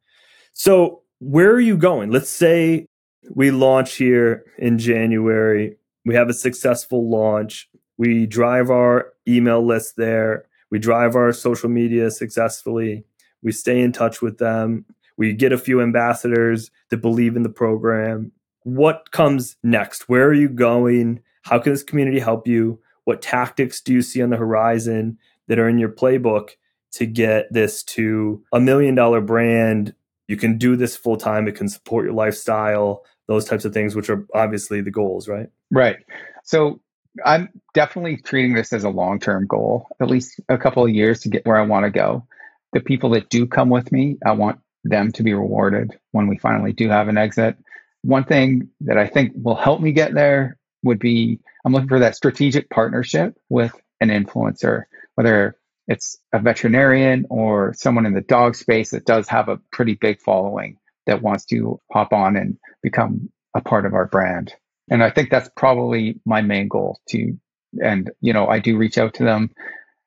So, 0.53 1.01
where 1.19 1.51
are 1.51 1.59
you 1.59 1.77
going? 1.77 2.11
Let's 2.11 2.29
say 2.29 2.87
we 3.29 3.51
launch 3.51 3.95
here 3.95 4.45
in 4.57 4.77
January. 4.79 5.77
We 6.05 6.15
have 6.15 6.29
a 6.29 6.33
successful 6.33 7.07
launch. 7.07 7.69
We 8.01 8.25
drive 8.25 8.71
our 8.71 9.13
email 9.27 9.63
list 9.63 9.95
there. 9.95 10.45
We 10.71 10.79
drive 10.79 11.15
our 11.15 11.31
social 11.31 11.69
media 11.69 12.09
successfully. 12.09 13.05
We 13.43 13.51
stay 13.51 13.79
in 13.79 13.91
touch 13.91 14.23
with 14.23 14.39
them. 14.39 14.85
We 15.17 15.33
get 15.33 15.51
a 15.51 15.57
few 15.59 15.81
ambassadors 15.83 16.71
that 16.89 16.97
believe 16.97 17.35
in 17.35 17.43
the 17.43 17.49
program. 17.49 18.31
What 18.63 19.11
comes 19.11 19.55
next? 19.61 20.09
Where 20.09 20.25
are 20.27 20.33
you 20.33 20.49
going? 20.49 21.21
How 21.43 21.59
can 21.59 21.73
this 21.73 21.83
community 21.83 22.17
help 22.17 22.47
you? 22.47 22.79
What 23.03 23.21
tactics 23.21 23.79
do 23.81 23.93
you 23.93 24.01
see 24.01 24.23
on 24.23 24.31
the 24.31 24.37
horizon 24.37 25.19
that 25.47 25.59
are 25.59 25.69
in 25.69 25.77
your 25.77 25.89
playbook 25.89 26.55
to 26.93 27.05
get 27.05 27.53
this 27.53 27.83
to 27.83 28.43
a 28.51 28.59
million 28.59 28.95
dollar 28.95 29.21
brand? 29.21 29.93
You 30.27 30.37
can 30.37 30.57
do 30.57 30.75
this 30.75 30.95
full 30.97 31.17
time. 31.17 31.47
It 31.47 31.55
can 31.55 31.69
support 31.69 32.05
your 32.05 32.15
lifestyle, 32.15 33.03
those 33.27 33.45
types 33.45 33.63
of 33.63 33.75
things, 33.75 33.95
which 33.95 34.09
are 34.09 34.25
obviously 34.33 34.81
the 34.81 34.89
goals, 34.89 35.27
right? 35.27 35.49
Right. 35.69 35.97
So 36.43 36.79
I'm 37.25 37.49
definitely 37.73 38.17
treating 38.17 38.53
this 38.53 38.73
as 38.73 38.83
a 38.83 38.89
long 38.89 39.19
term 39.19 39.47
goal, 39.47 39.87
at 40.01 40.09
least 40.09 40.39
a 40.49 40.57
couple 40.57 40.83
of 40.83 40.89
years 40.89 41.21
to 41.21 41.29
get 41.29 41.45
where 41.45 41.57
I 41.57 41.65
want 41.65 41.85
to 41.85 41.91
go. 41.91 42.25
The 42.73 42.79
people 42.79 43.09
that 43.11 43.29
do 43.29 43.47
come 43.47 43.69
with 43.69 43.91
me, 43.91 44.17
I 44.25 44.31
want 44.31 44.59
them 44.83 45.11
to 45.13 45.23
be 45.23 45.33
rewarded 45.33 45.97
when 46.11 46.27
we 46.27 46.37
finally 46.37 46.73
do 46.73 46.89
have 46.89 47.07
an 47.07 47.17
exit. 47.17 47.57
One 48.01 48.23
thing 48.23 48.69
that 48.81 48.97
I 48.97 49.07
think 49.07 49.33
will 49.35 49.55
help 49.55 49.81
me 49.81 49.91
get 49.91 50.13
there 50.13 50.57
would 50.83 50.99
be 50.99 51.39
I'm 51.63 51.73
looking 51.73 51.89
for 51.89 51.99
that 51.99 52.15
strategic 52.15 52.69
partnership 52.69 53.37
with 53.49 53.73
an 53.99 54.09
influencer, 54.09 54.83
whether 55.15 55.57
it's 55.87 56.17
a 56.33 56.39
veterinarian 56.39 57.25
or 57.29 57.73
someone 57.75 58.05
in 58.05 58.13
the 58.13 58.21
dog 58.21 58.55
space 58.55 58.91
that 58.91 59.05
does 59.05 59.27
have 59.27 59.49
a 59.49 59.59
pretty 59.71 59.95
big 59.95 60.19
following 60.21 60.77
that 61.05 61.21
wants 61.21 61.45
to 61.45 61.79
hop 61.91 62.13
on 62.13 62.35
and 62.35 62.57
become 62.81 63.29
a 63.53 63.61
part 63.61 63.85
of 63.85 63.93
our 63.93 64.07
brand 64.07 64.55
and 64.89 65.03
I 65.03 65.09
think 65.09 65.29
that's 65.29 65.49
probably 65.55 66.19
my 66.25 66.41
main 66.41 66.67
goal 66.67 66.99
to, 67.09 67.37
and 67.83 68.11
you 68.21 68.33
know, 68.33 68.47
I 68.47 68.59
do 68.59 68.77
reach 68.77 68.97
out 68.97 69.13
to 69.15 69.23
them. 69.23 69.51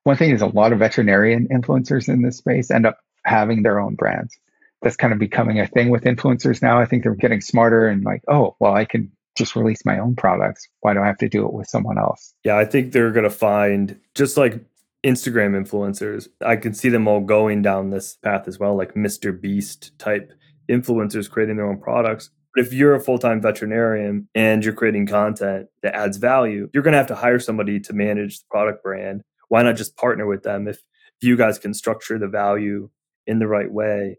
One 0.05 0.17
thing 0.17 0.31
is 0.31 0.43
a 0.43 0.47
lot 0.47 0.73
of 0.73 0.81
veterinarian 0.81 1.49
influencers 1.49 2.09
in 2.09 2.23
this 2.23 2.39
space 2.39 2.71
end 2.71 2.87
up 2.87 2.99
having 3.25 3.63
their 3.63 3.81
own 3.81 3.95
brands. 3.95 4.37
That's 4.83 4.97
kind 4.97 5.13
of 5.13 5.19
becoming 5.19 5.61
a 5.61 5.67
thing 5.67 5.89
with 5.89 6.05
influencers 6.05 6.61
now. 6.61 6.79
I 6.79 6.85
think 6.85 7.03
they're 7.03 7.15
getting 7.15 7.41
smarter 7.41 7.89
and 7.89 8.05
like, 8.05 8.23
oh, 8.29 8.55
well, 8.61 8.75
I 8.75 8.85
can 8.85 9.11
just 9.35 9.57
release 9.57 9.85
my 9.85 9.99
own 9.99 10.15
products. 10.15 10.69
Why 10.81 10.93
do 10.93 11.01
I 11.01 11.07
have 11.07 11.19
to 11.19 11.29
do 11.29 11.47
it 11.47 11.55
with 11.55 11.69
someone 11.69 11.99
else? 11.99 12.35
Yeah, 12.45 12.59
I 12.59 12.67
think 12.67 12.93
they're 12.93 13.11
going 13.11 13.25
to 13.25 13.31
find 13.31 13.99
just 14.15 14.37
like 14.37 14.63
Instagram 15.05 15.53
influencers. 15.53 16.29
I 16.45 16.57
can 16.57 16.75
see 16.75 16.91
them 16.91 17.09
all 17.09 17.21
going 17.21 17.63
down 17.63 17.91
this 17.91 18.17
path 18.17 18.47
as 18.47 18.59
well, 18.59 18.77
like 18.77 18.95
Mr. 18.95 19.39
Beast 19.39 19.99
type 19.99 20.33
influencers 20.69 21.31
creating 21.31 21.57
their 21.57 21.67
own 21.67 21.79
products 21.79 22.31
But 22.55 22.67
if 22.67 22.73
you're 22.73 22.95
a 22.95 23.01
full 23.01 23.19
time 23.19 23.41
veterinarian 23.41 24.29
and 24.35 24.65
you're 24.65 24.75
creating 24.75 25.07
content 25.07 25.69
that 25.83 25.95
adds 25.95 26.19
value, 26.19 26.71
you're 26.73 26.83
going 26.83 26.93
to 26.93 26.99
have 26.99 27.09
to 27.09 27.15
hire 27.15 27.41
somebody 27.41 27.81
to 27.81 27.93
manage 27.93 28.39
the 28.39 28.45
product 28.51 28.83
brand. 28.83 29.23
Why 29.49 29.63
not 29.63 29.77
just 29.77 29.97
partner 29.97 30.27
with 30.27 30.43
them? 30.43 30.69
If, 30.69 30.79
you 31.21 31.37
guys 31.37 31.59
can 31.59 31.73
structure 31.73 32.19
the 32.19 32.29
value 32.29 32.91
in 33.27 33.39
the 33.39 33.47
right 33.47 33.73
way, 33.73 34.19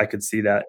I 0.00 0.06
could 0.06 0.24
see 0.24 0.40
that 0.40 0.64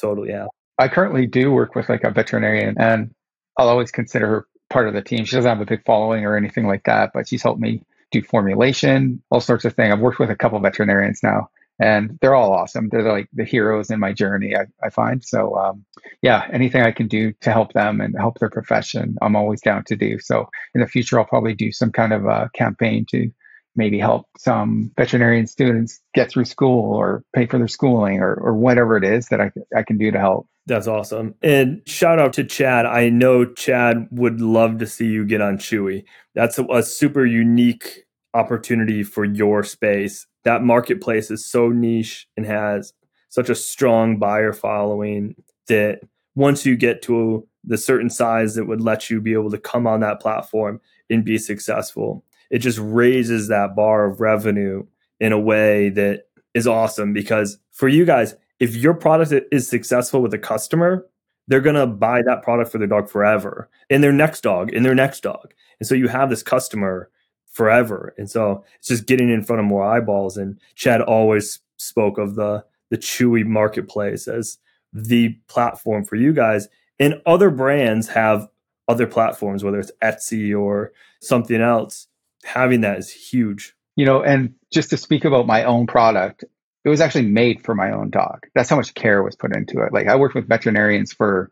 totally. 0.00 0.28
Yeah. 0.28 0.46
I 0.78 0.86
currently 0.86 1.26
do 1.26 1.50
work 1.50 1.74
with 1.74 1.88
like 1.88 2.04
a 2.04 2.12
veterinarian 2.12 2.76
and 2.78 3.12
I'll 3.58 3.68
always 3.68 3.90
consider 3.90 4.26
her 4.28 4.46
part 4.70 4.86
of 4.86 4.94
the 4.94 5.02
team. 5.02 5.24
She 5.24 5.34
doesn't 5.34 5.48
have 5.48 5.60
a 5.60 5.66
big 5.66 5.84
following 5.84 6.24
or 6.24 6.36
anything 6.36 6.68
like 6.68 6.84
that, 6.84 7.10
but 7.12 7.26
she's 7.26 7.42
helped 7.42 7.60
me 7.60 7.82
do 8.12 8.22
formulation, 8.22 9.20
all 9.30 9.40
sorts 9.40 9.64
of 9.64 9.74
things. 9.74 9.92
I've 9.92 10.00
worked 10.00 10.20
with 10.20 10.30
a 10.30 10.36
couple 10.36 10.60
veterinarians 10.60 11.24
now 11.24 11.50
and 11.78 12.18
they're 12.20 12.34
all 12.34 12.52
awesome. 12.52 12.88
They're 12.90 13.10
like 13.10 13.28
the 13.32 13.44
heroes 13.44 13.90
in 13.90 13.98
my 13.98 14.12
journey, 14.12 14.54
I, 14.56 14.66
I 14.84 14.90
find. 14.90 15.24
So, 15.24 15.56
um, 15.56 15.84
yeah, 16.22 16.46
anything 16.52 16.82
I 16.82 16.92
can 16.92 17.08
do 17.08 17.32
to 17.40 17.52
help 17.52 17.72
them 17.72 18.00
and 18.00 18.14
help 18.16 18.38
their 18.38 18.50
profession, 18.50 19.16
I'm 19.22 19.36
always 19.36 19.60
down 19.60 19.84
to 19.84 19.96
do. 19.96 20.18
So, 20.18 20.48
in 20.74 20.80
the 20.80 20.86
future, 20.86 21.18
I'll 21.18 21.24
probably 21.24 21.54
do 21.54 21.72
some 21.72 21.90
kind 21.90 22.12
of 22.12 22.24
a 22.26 22.50
campaign 22.54 23.06
to 23.10 23.30
maybe 23.74 23.98
help 23.98 24.26
some 24.38 24.92
veterinarian 24.96 25.46
students 25.46 26.00
get 26.14 26.30
through 26.30 26.44
school 26.44 26.94
or 26.94 27.24
pay 27.34 27.46
for 27.46 27.58
their 27.58 27.68
schooling 27.68 28.20
or, 28.20 28.34
or 28.34 28.54
whatever 28.54 28.96
it 28.96 29.04
is 29.04 29.28
that 29.28 29.40
I, 29.40 29.50
I 29.74 29.82
can 29.82 29.96
do 29.96 30.10
to 30.10 30.18
help. 30.18 30.46
That's 30.66 30.86
awesome. 30.86 31.34
And 31.42 31.82
shout 31.86 32.18
out 32.18 32.34
to 32.34 32.44
Chad. 32.44 32.86
I 32.86 33.08
know 33.08 33.46
Chad 33.46 34.08
would 34.10 34.40
love 34.40 34.78
to 34.78 34.86
see 34.86 35.06
you 35.06 35.24
get 35.24 35.40
on 35.40 35.58
Chewy. 35.58 36.04
That's 36.34 36.58
a, 36.58 36.64
a 36.66 36.82
super 36.82 37.24
unique 37.24 38.04
opportunity 38.34 39.02
for 39.02 39.24
your 39.24 39.64
space 39.64 40.26
that 40.44 40.62
marketplace 40.62 41.30
is 41.30 41.44
so 41.44 41.68
niche 41.68 42.28
and 42.36 42.46
has 42.46 42.92
such 43.28 43.48
a 43.48 43.54
strong 43.54 44.18
buyer 44.18 44.52
following 44.52 45.34
that 45.68 46.00
once 46.34 46.66
you 46.66 46.76
get 46.76 47.02
to 47.02 47.46
the 47.64 47.78
certain 47.78 48.10
size 48.10 48.54
that 48.54 48.66
would 48.66 48.80
let 48.80 49.08
you 49.08 49.20
be 49.20 49.32
able 49.32 49.50
to 49.50 49.58
come 49.58 49.86
on 49.86 50.00
that 50.00 50.20
platform 50.20 50.80
and 51.08 51.24
be 51.24 51.38
successful, 51.38 52.24
it 52.50 52.58
just 52.58 52.78
raises 52.78 53.48
that 53.48 53.76
bar 53.76 54.04
of 54.04 54.20
revenue 54.20 54.84
in 55.20 55.32
a 55.32 55.38
way 55.38 55.88
that 55.90 56.24
is 56.54 56.66
awesome 56.66 57.12
because 57.12 57.58
for 57.70 57.88
you 57.88 58.04
guys, 58.04 58.34
if 58.60 58.76
your 58.76 58.94
product 58.94 59.32
is 59.50 59.68
successful 59.68 60.20
with 60.20 60.34
a 60.34 60.38
customer, 60.38 61.06
they're 61.48 61.60
going 61.60 61.76
to 61.76 61.86
buy 61.86 62.22
that 62.22 62.42
product 62.42 62.70
for 62.70 62.78
their 62.78 62.86
dog 62.86 63.08
forever 63.08 63.68
and 63.90 64.02
their 64.02 64.12
next 64.12 64.42
dog 64.42 64.72
and 64.72 64.84
their 64.84 64.94
next 64.94 65.20
dog. 65.20 65.54
And 65.80 65.86
so 65.86 65.94
you 65.94 66.08
have 66.08 66.30
this 66.30 66.42
customer 66.42 67.10
forever. 67.52 68.14
And 68.18 68.28
so 68.28 68.64
it's 68.78 68.88
just 68.88 69.06
getting 69.06 69.30
in 69.30 69.44
front 69.44 69.60
of 69.60 69.66
more 69.66 69.84
eyeballs. 69.84 70.36
And 70.36 70.58
Chad 70.74 71.00
always 71.00 71.60
spoke 71.76 72.18
of 72.18 72.34
the 72.34 72.64
the 72.90 72.98
Chewy 72.98 73.46
marketplace 73.46 74.28
as 74.28 74.58
the 74.92 75.30
platform 75.48 76.04
for 76.04 76.16
you 76.16 76.34
guys. 76.34 76.68
And 76.98 77.22
other 77.24 77.48
brands 77.50 78.08
have 78.08 78.48
other 78.86 79.06
platforms, 79.06 79.64
whether 79.64 79.80
it's 79.80 79.92
Etsy 80.02 80.58
or 80.58 80.92
something 81.22 81.60
else. 81.60 82.06
Having 82.44 82.82
that 82.82 82.98
is 82.98 83.10
huge. 83.10 83.74
You 83.96 84.04
know, 84.04 84.22
and 84.22 84.54
just 84.70 84.90
to 84.90 84.98
speak 84.98 85.24
about 85.24 85.46
my 85.46 85.64
own 85.64 85.86
product, 85.86 86.44
it 86.84 86.88
was 86.88 87.00
actually 87.00 87.26
made 87.26 87.62
for 87.64 87.74
my 87.74 87.92
own 87.92 88.10
dog. 88.10 88.46
That's 88.54 88.68
how 88.68 88.76
much 88.76 88.94
care 88.94 89.22
was 89.22 89.36
put 89.36 89.56
into 89.56 89.80
it. 89.82 89.92
Like 89.92 90.08
I 90.08 90.16
worked 90.16 90.34
with 90.34 90.48
veterinarians 90.48 91.12
for 91.12 91.50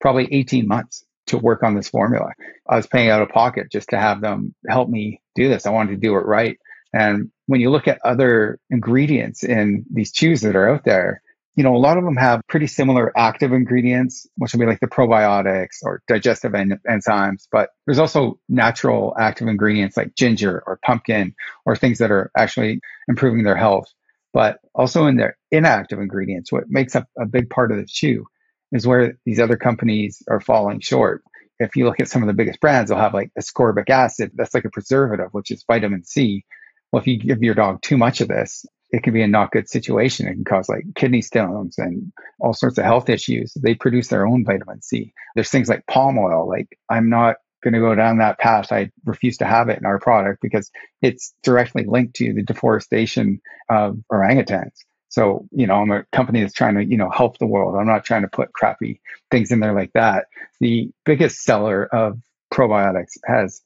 probably 0.00 0.32
18 0.32 0.66
months 0.66 1.04
to 1.26 1.38
work 1.38 1.62
on 1.62 1.74
this 1.74 1.88
formula. 1.88 2.32
I 2.68 2.76
was 2.76 2.86
paying 2.86 3.10
out 3.10 3.22
of 3.22 3.28
pocket 3.28 3.70
just 3.70 3.90
to 3.90 3.98
have 3.98 4.20
them 4.20 4.54
help 4.68 4.88
me 4.88 5.20
do 5.34 5.48
this. 5.48 5.66
I 5.66 5.70
wanted 5.70 5.92
to 5.92 5.96
do 5.96 6.16
it 6.16 6.26
right. 6.26 6.58
And 6.92 7.30
when 7.46 7.60
you 7.60 7.70
look 7.70 7.88
at 7.88 8.00
other 8.04 8.58
ingredients 8.70 9.42
in 9.42 9.84
these 9.90 10.12
chews 10.12 10.42
that 10.42 10.56
are 10.56 10.68
out 10.68 10.84
there, 10.84 11.22
you 11.56 11.62
know, 11.62 11.74
a 11.74 11.78
lot 11.78 11.98
of 11.98 12.04
them 12.04 12.16
have 12.16 12.40
pretty 12.48 12.66
similar 12.66 13.16
active 13.16 13.52
ingredients, 13.52 14.26
which 14.36 14.52
would 14.52 14.60
be 14.60 14.66
like 14.66 14.80
the 14.80 14.88
probiotics 14.88 15.82
or 15.82 16.02
digestive 16.08 16.54
en- 16.54 16.80
enzymes. 16.88 17.46
But 17.50 17.70
there's 17.86 17.98
also 17.98 18.40
natural 18.48 19.14
active 19.18 19.46
ingredients 19.46 19.96
like 19.96 20.16
ginger 20.16 20.62
or 20.66 20.80
pumpkin 20.84 21.34
or 21.64 21.76
things 21.76 21.98
that 21.98 22.10
are 22.10 22.30
actually 22.36 22.80
improving 23.08 23.44
their 23.44 23.56
health. 23.56 23.86
But 24.32 24.58
also 24.74 25.06
in 25.06 25.16
their 25.16 25.36
inactive 25.52 26.00
ingredients, 26.00 26.50
what 26.50 26.64
makes 26.68 26.96
up 26.96 27.06
a 27.16 27.24
big 27.24 27.50
part 27.50 27.70
of 27.70 27.78
the 27.78 27.86
chew 27.86 28.26
is 28.74 28.86
where 28.86 29.16
these 29.24 29.40
other 29.40 29.56
companies 29.56 30.22
are 30.28 30.40
falling 30.40 30.80
short. 30.80 31.22
If 31.60 31.76
you 31.76 31.86
look 31.86 32.00
at 32.00 32.08
some 32.08 32.22
of 32.22 32.26
the 32.26 32.34
biggest 32.34 32.60
brands, 32.60 32.90
they'll 32.90 32.98
have 32.98 33.14
like 33.14 33.30
ascorbic 33.38 33.88
acid. 33.88 34.32
That's 34.34 34.52
like 34.52 34.64
a 34.64 34.70
preservative, 34.70 35.28
which 35.30 35.52
is 35.52 35.64
vitamin 35.66 36.04
C. 36.04 36.44
Well, 36.92 37.00
if 37.00 37.06
you 37.06 37.18
give 37.18 37.42
your 37.42 37.54
dog 37.54 37.80
too 37.80 37.96
much 37.96 38.20
of 38.20 38.28
this, 38.28 38.66
it 38.90 39.02
can 39.02 39.12
be 39.12 39.22
a 39.22 39.28
not 39.28 39.52
good 39.52 39.68
situation. 39.68 40.26
It 40.26 40.34
can 40.34 40.44
cause 40.44 40.68
like 40.68 40.84
kidney 40.94 41.22
stones 41.22 41.78
and 41.78 42.12
all 42.40 42.52
sorts 42.52 42.76
of 42.76 42.84
health 42.84 43.08
issues. 43.08 43.54
They 43.54 43.74
produce 43.74 44.08
their 44.08 44.26
own 44.26 44.44
vitamin 44.44 44.82
C. 44.82 45.14
There's 45.34 45.50
things 45.50 45.68
like 45.68 45.86
palm 45.86 46.18
oil. 46.18 46.48
Like 46.48 46.76
I'm 46.90 47.08
not 47.08 47.36
going 47.62 47.74
to 47.74 47.80
go 47.80 47.94
down 47.94 48.18
that 48.18 48.38
path. 48.38 48.72
I 48.72 48.90
refuse 49.04 49.38
to 49.38 49.46
have 49.46 49.68
it 49.68 49.78
in 49.78 49.86
our 49.86 49.98
product 49.98 50.40
because 50.42 50.70
it's 51.00 51.32
directly 51.42 51.84
linked 51.86 52.14
to 52.16 52.34
the 52.34 52.42
deforestation 52.42 53.40
of 53.68 53.98
orangutans. 54.12 54.76
So, 55.14 55.46
you 55.52 55.68
know, 55.68 55.76
I'm 55.76 55.92
a 55.92 56.02
company 56.10 56.40
that's 56.40 56.52
trying 56.52 56.74
to, 56.74 56.84
you 56.84 56.96
know, 56.96 57.08
help 57.08 57.38
the 57.38 57.46
world. 57.46 57.76
I'm 57.76 57.86
not 57.86 58.04
trying 58.04 58.22
to 58.22 58.28
put 58.28 58.52
crappy 58.52 59.00
things 59.30 59.52
in 59.52 59.60
there 59.60 59.72
like 59.72 59.92
that. 59.92 60.26
The 60.58 60.90
biggest 61.04 61.44
seller 61.44 61.86
of 61.86 62.18
probiotics 62.52 63.12
has 63.24 63.62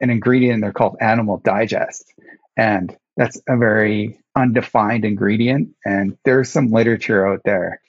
an 0.00 0.10
ingredient 0.10 0.54
in 0.54 0.60
there 0.60 0.72
called 0.72 0.96
animal 1.00 1.38
digest. 1.38 2.04
And 2.56 2.96
that's 3.16 3.36
a 3.48 3.56
very 3.56 4.20
undefined 4.36 5.04
ingredient. 5.04 5.70
And 5.84 6.16
there's 6.24 6.50
some 6.50 6.70
literature 6.70 7.26
out 7.26 7.40
there 7.44 7.80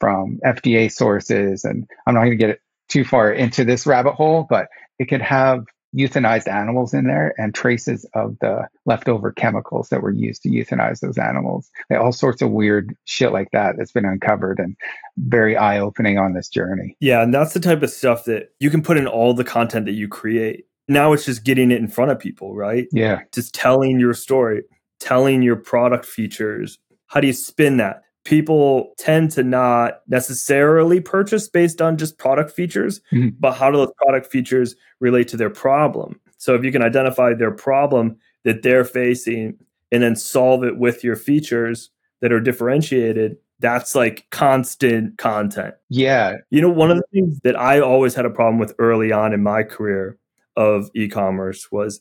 from 0.00 0.40
FDA 0.42 0.90
sources. 0.90 1.66
And 1.66 1.86
I'm 2.06 2.14
not 2.14 2.24
going 2.24 2.38
to 2.38 2.46
get 2.46 2.60
too 2.88 3.04
far 3.04 3.30
into 3.30 3.66
this 3.66 3.86
rabbit 3.86 4.14
hole, 4.14 4.46
but 4.48 4.68
it 4.98 5.10
could 5.10 5.20
have 5.20 5.66
euthanized 5.96 6.48
animals 6.48 6.92
in 6.92 7.06
there 7.06 7.34
and 7.38 7.54
traces 7.54 8.04
of 8.14 8.36
the 8.40 8.66
leftover 8.86 9.32
chemicals 9.32 9.88
that 9.88 10.02
were 10.02 10.10
used 10.10 10.42
to 10.42 10.50
euthanize 10.50 11.00
those 11.00 11.18
animals. 11.18 11.70
Like 11.90 12.00
all 12.00 12.12
sorts 12.12 12.42
of 12.42 12.50
weird 12.50 12.94
shit 13.04 13.32
like 13.32 13.50
that 13.52 13.76
that's 13.76 13.92
been 13.92 14.04
uncovered 14.04 14.58
and 14.58 14.76
very 15.18 15.56
eye 15.56 15.78
opening 15.78 16.18
on 16.18 16.34
this 16.34 16.48
journey. 16.48 16.96
Yeah, 17.00 17.22
and 17.22 17.32
that's 17.32 17.54
the 17.54 17.60
type 17.60 17.82
of 17.82 17.90
stuff 17.90 18.24
that 18.24 18.50
you 18.58 18.70
can 18.70 18.82
put 18.82 18.96
in 18.96 19.06
all 19.06 19.34
the 19.34 19.44
content 19.44 19.86
that 19.86 19.92
you 19.92 20.08
create. 20.08 20.64
Now 20.88 21.12
it's 21.12 21.24
just 21.24 21.44
getting 21.44 21.70
it 21.70 21.78
in 21.78 21.88
front 21.88 22.10
of 22.10 22.18
people, 22.18 22.54
right? 22.54 22.86
Yeah. 22.92 23.20
Just 23.32 23.54
telling 23.54 23.98
your 23.98 24.14
story, 24.14 24.62
telling 25.00 25.42
your 25.42 25.56
product 25.56 26.04
features. 26.04 26.78
How 27.06 27.20
do 27.20 27.26
you 27.26 27.32
spin 27.32 27.76
that? 27.78 28.02
People 28.24 28.94
tend 28.98 29.30
to 29.32 29.42
not 29.42 30.00
necessarily 30.08 31.00
purchase 31.00 31.48
based 31.48 31.80
on 31.80 31.96
just 31.96 32.18
product 32.18 32.50
features, 32.50 33.00
mm-hmm. 33.12 33.28
but 33.38 33.52
how 33.52 33.70
do 33.70 33.76
those 33.76 33.92
product 33.98 34.26
features 34.26 34.74
relate 35.00 35.28
to 35.28 35.36
their 35.36 35.50
problem? 35.50 36.20
So 36.38 36.54
if 36.54 36.64
you 36.64 36.72
can 36.72 36.82
identify 36.82 37.34
their 37.34 37.50
problem 37.50 38.16
that 38.44 38.62
they're 38.62 38.84
facing 38.84 39.58
and 39.92 40.02
then 40.02 40.16
solve 40.16 40.64
it 40.64 40.78
with 40.78 41.04
your 41.04 41.16
features 41.16 41.90
that 42.20 42.32
are 42.32 42.40
differentiated, 42.40 43.36
that's 43.60 43.94
like 43.94 44.26
constant 44.30 45.16
content. 45.18 45.74
Yeah. 45.88 46.38
You 46.50 46.60
know, 46.60 46.70
one 46.70 46.90
of 46.90 46.98
the 46.98 47.04
things 47.12 47.38
that 47.44 47.58
I 47.58 47.80
always 47.80 48.14
had 48.14 48.26
a 48.26 48.30
problem 48.30 48.58
with 48.58 48.74
early 48.78 49.12
on 49.12 49.32
in 49.32 49.42
my 49.42 49.62
career 49.62 50.18
of 50.56 50.90
e-commerce 50.94 51.70
was 51.70 52.00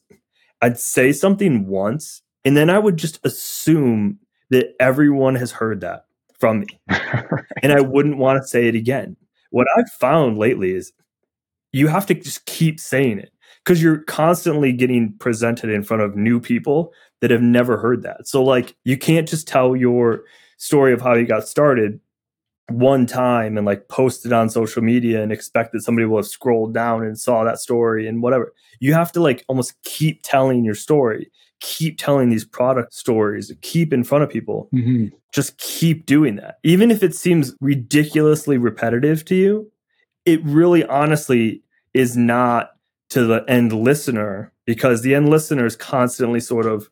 I'd 0.61 0.79
say 0.79 1.11
something 1.11 1.67
once 1.67 2.21
and 2.45 2.57
then 2.57 2.69
I 2.69 2.79
would 2.79 2.97
just 2.97 3.25
assume 3.25 4.19
that 4.49 4.75
everyone 4.79 5.35
has 5.35 5.51
heard 5.51 5.81
that 5.81 6.05
from 6.43 6.59
me. 6.59 6.67
right. 6.89 7.45
And 7.63 7.71
I 7.71 7.79
wouldn't 7.79 8.17
want 8.17 8.41
to 8.41 8.45
say 8.45 8.67
it 8.67 8.75
again. 8.75 9.15
What 9.51 9.67
I've 9.77 9.89
found 9.89 10.37
lately 10.37 10.73
is 10.73 10.91
you 11.71 11.87
have 11.87 12.05
to 12.07 12.13
just 12.13 12.45
keep 12.45 12.81
saying 12.81 13.19
it 13.19 13.31
because 13.63 13.81
you're 13.81 14.03
constantly 14.03 14.73
getting 14.73 15.13
presented 15.19 15.69
in 15.69 15.83
front 15.83 16.03
of 16.03 16.17
new 16.17 16.41
people 16.41 16.91
that 17.21 17.31
have 17.31 17.41
never 17.41 17.77
heard 17.77 18.03
that. 18.03 18.27
So, 18.27 18.43
like, 18.43 18.75
you 18.83 18.97
can't 18.97 19.25
just 19.25 19.47
tell 19.47 19.73
your 19.73 20.23
story 20.57 20.91
of 20.91 20.99
how 20.99 21.13
you 21.13 21.25
got 21.25 21.47
started 21.47 22.01
one 22.67 23.05
time 23.05 23.57
and 23.57 23.65
like 23.65 23.87
post 23.87 24.25
it 24.25 24.33
on 24.33 24.49
social 24.49 24.81
media 24.81 25.23
and 25.23 25.31
expect 25.31 25.71
that 25.71 25.81
somebody 25.81 26.05
will 26.05 26.17
have 26.17 26.27
scrolled 26.27 26.73
down 26.73 27.05
and 27.05 27.17
saw 27.17 27.45
that 27.45 27.59
story 27.59 28.05
and 28.05 28.21
whatever. 28.21 28.53
You 28.81 28.93
have 28.95 29.13
to 29.13 29.21
like 29.21 29.45
almost 29.47 29.81
keep 29.83 30.23
telling 30.23 30.65
your 30.65 30.75
story 30.75 31.31
keep 31.63 31.97
telling 31.97 32.29
these 32.29 32.45
product 32.45 32.93
stories, 32.93 33.51
keep 33.61 33.93
in 33.93 34.03
front 34.03 34.23
of 34.23 34.29
people. 34.29 34.69
Mm-hmm. 34.73 35.15
Just 35.33 35.57
keep 35.57 36.05
doing 36.05 36.35
that. 36.35 36.59
Even 36.63 36.91
if 36.91 37.01
it 37.01 37.15
seems 37.15 37.55
ridiculously 37.59 38.57
repetitive 38.57 39.25
to 39.25 39.35
you, 39.35 39.71
it 40.25 40.43
really 40.43 40.85
honestly 40.85 41.63
is 41.93 42.15
not 42.15 42.71
to 43.09 43.25
the 43.25 43.43
end 43.47 43.71
listener 43.71 44.51
because 44.65 45.01
the 45.01 45.15
end 45.15 45.29
listener 45.29 45.65
is 45.65 45.75
constantly 45.75 46.39
sort 46.39 46.65
of 46.65 46.89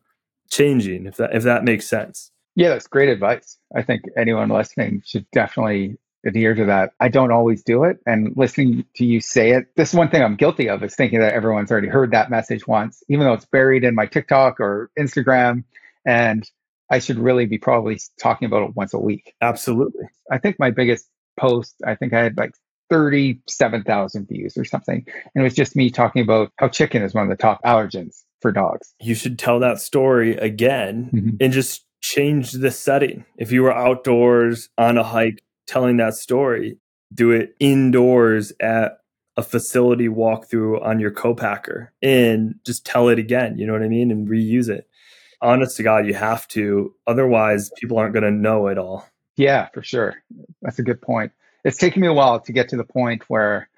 changing 0.49 1.05
if 1.05 1.17
that 1.17 1.33
if 1.35 1.43
that 1.43 1.63
makes 1.63 1.87
sense. 1.87 2.31
Yeah, 2.55 2.69
that's 2.69 2.87
great 2.87 3.09
advice. 3.09 3.57
I 3.75 3.81
think 3.81 4.03
anyone 4.17 4.49
listening 4.49 5.03
should 5.05 5.25
definitely 5.31 5.97
adhere 6.25 6.53
to 6.55 6.65
that. 6.65 6.93
I 6.99 7.07
don't 7.07 7.31
always 7.31 7.63
do 7.63 7.83
it. 7.83 7.97
And 8.05 8.33
listening 8.35 8.85
to 8.95 9.05
you 9.05 9.21
say 9.21 9.51
it, 9.51 9.67
this 9.75 9.89
is 9.89 9.95
one 9.95 10.09
thing 10.09 10.23
I'm 10.23 10.35
guilty 10.35 10.69
of 10.69 10.83
is 10.83 10.95
thinking 10.95 11.19
that 11.19 11.33
everyone's 11.33 11.71
already 11.71 11.87
heard 11.87 12.11
that 12.11 12.29
message 12.29 12.67
once, 12.67 13.03
even 13.09 13.25
though 13.25 13.33
it's 13.33 13.45
buried 13.45 13.83
in 13.83 13.95
my 13.95 14.05
TikTok 14.05 14.59
or 14.59 14.91
Instagram. 14.97 15.63
And 16.05 16.49
I 16.91 16.99
should 16.99 17.17
really 17.17 17.45
be 17.45 17.57
probably 17.57 17.99
talking 18.21 18.45
about 18.45 18.63
it 18.63 18.75
once 18.75 18.93
a 18.93 18.99
week. 18.99 19.33
Absolutely. 19.41 20.05
I 20.29 20.37
think 20.37 20.59
my 20.59 20.71
biggest 20.71 21.07
post, 21.39 21.75
I 21.85 21.95
think 21.95 22.13
I 22.13 22.21
had 22.21 22.37
like 22.37 22.53
37,000 22.89 24.27
views 24.27 24.57
or 24.57 24.65
something. 24.65 25.05
And 25.07 25.41
it 25.41 25.43
was 25.43 25.55
just 25.55 25.75
me 25.75 25.89
talking 25.89 26.21
about 26.21 26.51
how 26.57 26.67
chicken 26.67 27.01
is 27.01 27.13
one 27.13 27.23
of 27.23 27.29
the 27.29 27.41
top 27.41 27.61
allergens 27.63 28.23
for 28.41 28.51
dogs. 28.51 28.93
You 28.99 29.15
should 29.15 29.39
tell 29.39 29.59
that 29.59 29.79
story 29.79 30.35
again 30.35 31.09
mm-hmm. 31.13 31.29
and 31.39 31.53
just 31.53 31.85
change 32.01 32.51
the 32.51 32.71
setting. 32.71 33.23
If 33.37 33.51
you 33.51 33.63
were 33.63 33.73
outdoors 33.73 34.69
on 34.77 34.97
a 34.97 35.03
hike 35.03 35.41
telling 35.71 35.97
that 35.97 36.15
story, 36.15 36.77
do 37.13 37.31
it 37.31 37.55
indoors 37.59 38.51
at 38.59 38.99
a 39.37 39.43
facility 39.43 40.09
walkthrough 40.09 40.83
on 40.85 40.99
your 40.99 41.11
co-packer 41.11 41.93
and 42.01 42.55
just 42.65 42.85
tell 42.85 43.07
it 43.07 43.17
again, 43.17 43.57
you 43.57 43.65
know 43.65 43.73
what 43.73 43.81
I 43.81 43.87
mean? 43.87 44.11
And 44.11 44.27
reuse 44.27 44.69
it. 44.69 44.87
Honest 45.41 45.77
to 45.77 45.83
God, 45.83 46.05
you 46.05 46.13
have 46.13 46.47
to. 46.49 46.93
Otherwise, 47.07 47.71
people 47.77 47.97
aren't 47.97 48.13
going 48.13 48.23
to 48.23 48.31
know 48.31 48.67
it 48.67 48.77
all. 48.77 49.07
Yeah, 49.37 49.69
for 49.73 49.81
sure. 49.81 50.21
That's 50.61 50.79
a 50.79 50.83
good 50.83 51.01
point. 51.01 51.31
It's 51.63 51.77
taken 51.77 52.01
me 52.01 52.07
a 52.07 52.13
while 52.13 52.39
to 52.41 52.51
get 52.51 52.69
to 52.69 52.77
the 52.77 52.83
point 52.83 53.23
where 53.29 53.69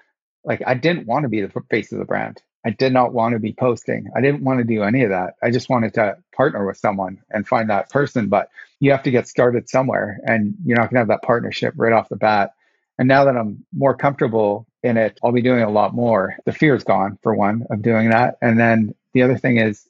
like 0.44 0.62
I 0.66 0.74
didn't 0.74 1.06
want 1.06 1.22
to 1.22 1.28
be 1.28 1.40
the 1.40 1.62
face 1.70 1.92
of 1.92 1.98
the 1.98 2.04
brand. 2.04 2.42
I 2.64 2.70
did 2.70 2.92
not 2.92 3.12
want 3.12 3.34
to 3.34 3.38
be 3.38 3.52
posting. 3.52 4.08
I 4.16 4.20
didn't 4.20 4.42
want 4.42 4.58
to 4.58 4.64
do 4.64 4.82
any 4.82 5.02
of 5.04 5.10
that. 5.10 5.34
I 5.42 5.50
just 5.50 5.68
wanted 5.68 5.94
to 5.94 6.16
partner 6.34 6.66
with 6.66 6.78
someone 6.78 7.20
and 7.30 7.46
find 7.46 7.68
that 7.70 7.90
person. 7.90 8.28
But 8.28 8.48
you 8.80 8.90
have 8.92 9.02
to 9.02 9.10
get 9.10 9.28
started 9.28 9.68
somewhere 9.68 10.18
and 10.26 10.54
you're 10.64 10.76
not 10.76 10.84
going 10.90 10.94
to 10.94 11.00
have 11.00 11.08
that 11.08 11.22
partnership 11.22 11.74
right 11.76 11.92
off 11.92 12.08
the 12.08 12.16
bat. 12.16 12.54
And 12.98 13.08
now 13.08 13.24
that 13.24 13.36
I'm 13.36 13.64
more 13.72 13.96
comfortable 13.96 14.66
in 14.82 14.96
it, 14.96 15.18
I'll 15.22 15.32
be 15.32 15.42
doing 15.42 15.62
a 15.62 15.70
lot 15.70 15.94
more. 15.94 16.36
The 16.46 16.52
fear 16.52 16.74
is 16.74 16.84
gone, 16.84 17.18
for 17.22 17.34
one, 17.34 17.66
of 17.70 17.82
doing 17.82 18.10
that. 18.10 18.36
And 18.40 18.58
then 18.58 18.94
the 19.12 19.22
other 19.22 19.36
thing 19.36 19.58
is, 19.58 19.86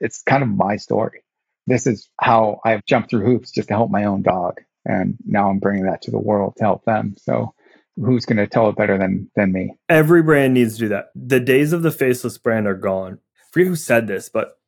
it's 0.00 0.22
kind 0.22 0.42
of 0.42 0.48
my 0.48 0.76
story. 0.76 1.22
This 1.66 1.86
is 1.86 2.08
how 2.20 2.60
I've 2.64 2.84
jumped 2.86 3.10
through 3.10 3.24
hoops 3.24 3.50
just 3.50 3.68
to 3.68 3.74
help 3.74 3.90
my 3.90 4.04
own 4.04 4.22
dog. 4.22 4.60
And 4.84 5.16
now 5.24 5.50
I'm 5.50 5.58
bringing 5.58 5.86
that 5.86 6.02
to 6.02 6.10
the 6.10 6.18
world 6.18 6.54
to 6.56 6.64
help 6.64 6.84
them. 6.84 7.16
So 7.18 7.54
who's 7.96 8.24
going 8.24 8.36
to 8.36 8.46
tell 8.46 8.68
it 8.68 8.76
better 8.76 8.98
than 8.98 9.30
than 9.36 9.52
me? 9.52 9.74
Every 9.88 10.22
brand 10.22 10.54
needs 10.54 10.74
to 10.74 10.80
do 10.80 10.88
that. 10.88 11.06
The 11.14 11.40
days 11.40 11.72
of 11.72 11.82
the 11.82 11.90
faceless 11.90 12.38
brand 12.38 12.66
are 12.66 12.74
gone. 12.74 13.18
I 13.38 13.44
forget 13.52 13.68
who 13.68 13.76
said 13.76 14.06
this, 14.06 14.28
but 14.28 14.58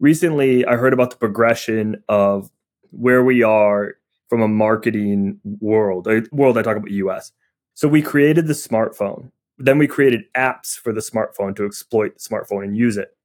recently 0.00 0.64
I 0.64 0.76
heard 0.76 0.92
about 0.92 1.10
the 1.10 1.16
progression 1.16 2.02
of 2.08 2.50
where 2.90 3.22
we 3.22 3.42
are 3.42 3.94
from 4.28 4.42
a 4.42 4.48
marketing 4.48 5.40
world. 5.60 6.06
A 6.06 6.22
world 6.32 6.58
I 6.58 6.62
talk 6.62 6.76
about 6.76 6.90
US. 6.90 7.32
So 7.74 7.88
we 7.88 8.02
created 8.02 8.46
the 8.46 8.54
smartphone. 8.54 9.30
Then 9.56 9.78
we 9.78 9.86
created 9.86 10.24
apps 10.36 10.78
for 10.78 10.92
the 10.92 11.00
smartphone 11.00 11.56
to 11.56 11.64
exploit 11.64 12.14
the 12.14 12.20
smartphone 12.20 12.64
and 12.64 12.76
use 12.76 12.96
it. 12.96 13.16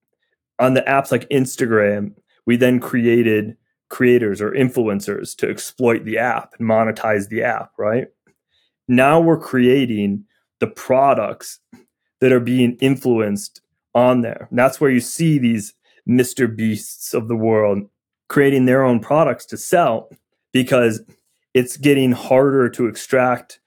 On 0.59 0.73
the 0.73 0.81
apps 0.81 1.11
like 1.11 1.29
Instagram, 1.29 2.13
we 2.45 2.55
then 2.55 2.79
created 2.79 3.57
creators 3.89 4.41
or 4.41 4.51
influencers 4.51 5.35
to 5.37 5.49
exploit 5.49 6.05
the 6.05 6.17
app 6.17 6.53
and 6.57 6.67
monetize 6.67 7.29
the 7.29 7.43
app, 7.43 7.71
right? 7.77 8.07
Now 8.87 9.19
we're 9.19 9.39
creating 9.39 10.25
the 10.59 10.67
products 10.67 11.59
that 12.21 12.31
are 12.31 12.39
being 12.39 12.77
influenced 12.79 13.61
on 13.93 14.21
there. 14.21 14.47
And 14.49 14.57
that's 14.57 14.79
where 14.79 14.89
you 14.89 14.99
see 14.99 15.37
these 15.37 15.73
Mr. 16.07 16.53
Beasts 16.53 17.13
of 17.13 17.27
the 17.27 17.35
world 17.35 17.89
creating 18.29 18.65
their 18.65 18.83
own 18.83 18.99
products 18.99 19.45
to 19.45 19.57
sell 19.57 20.09
because 20.51 21.01
it's 21.53 21.77
getting 21.77 22.11
harder 22.11 22.69
to 22.69 22.87
extract 22.87 23.59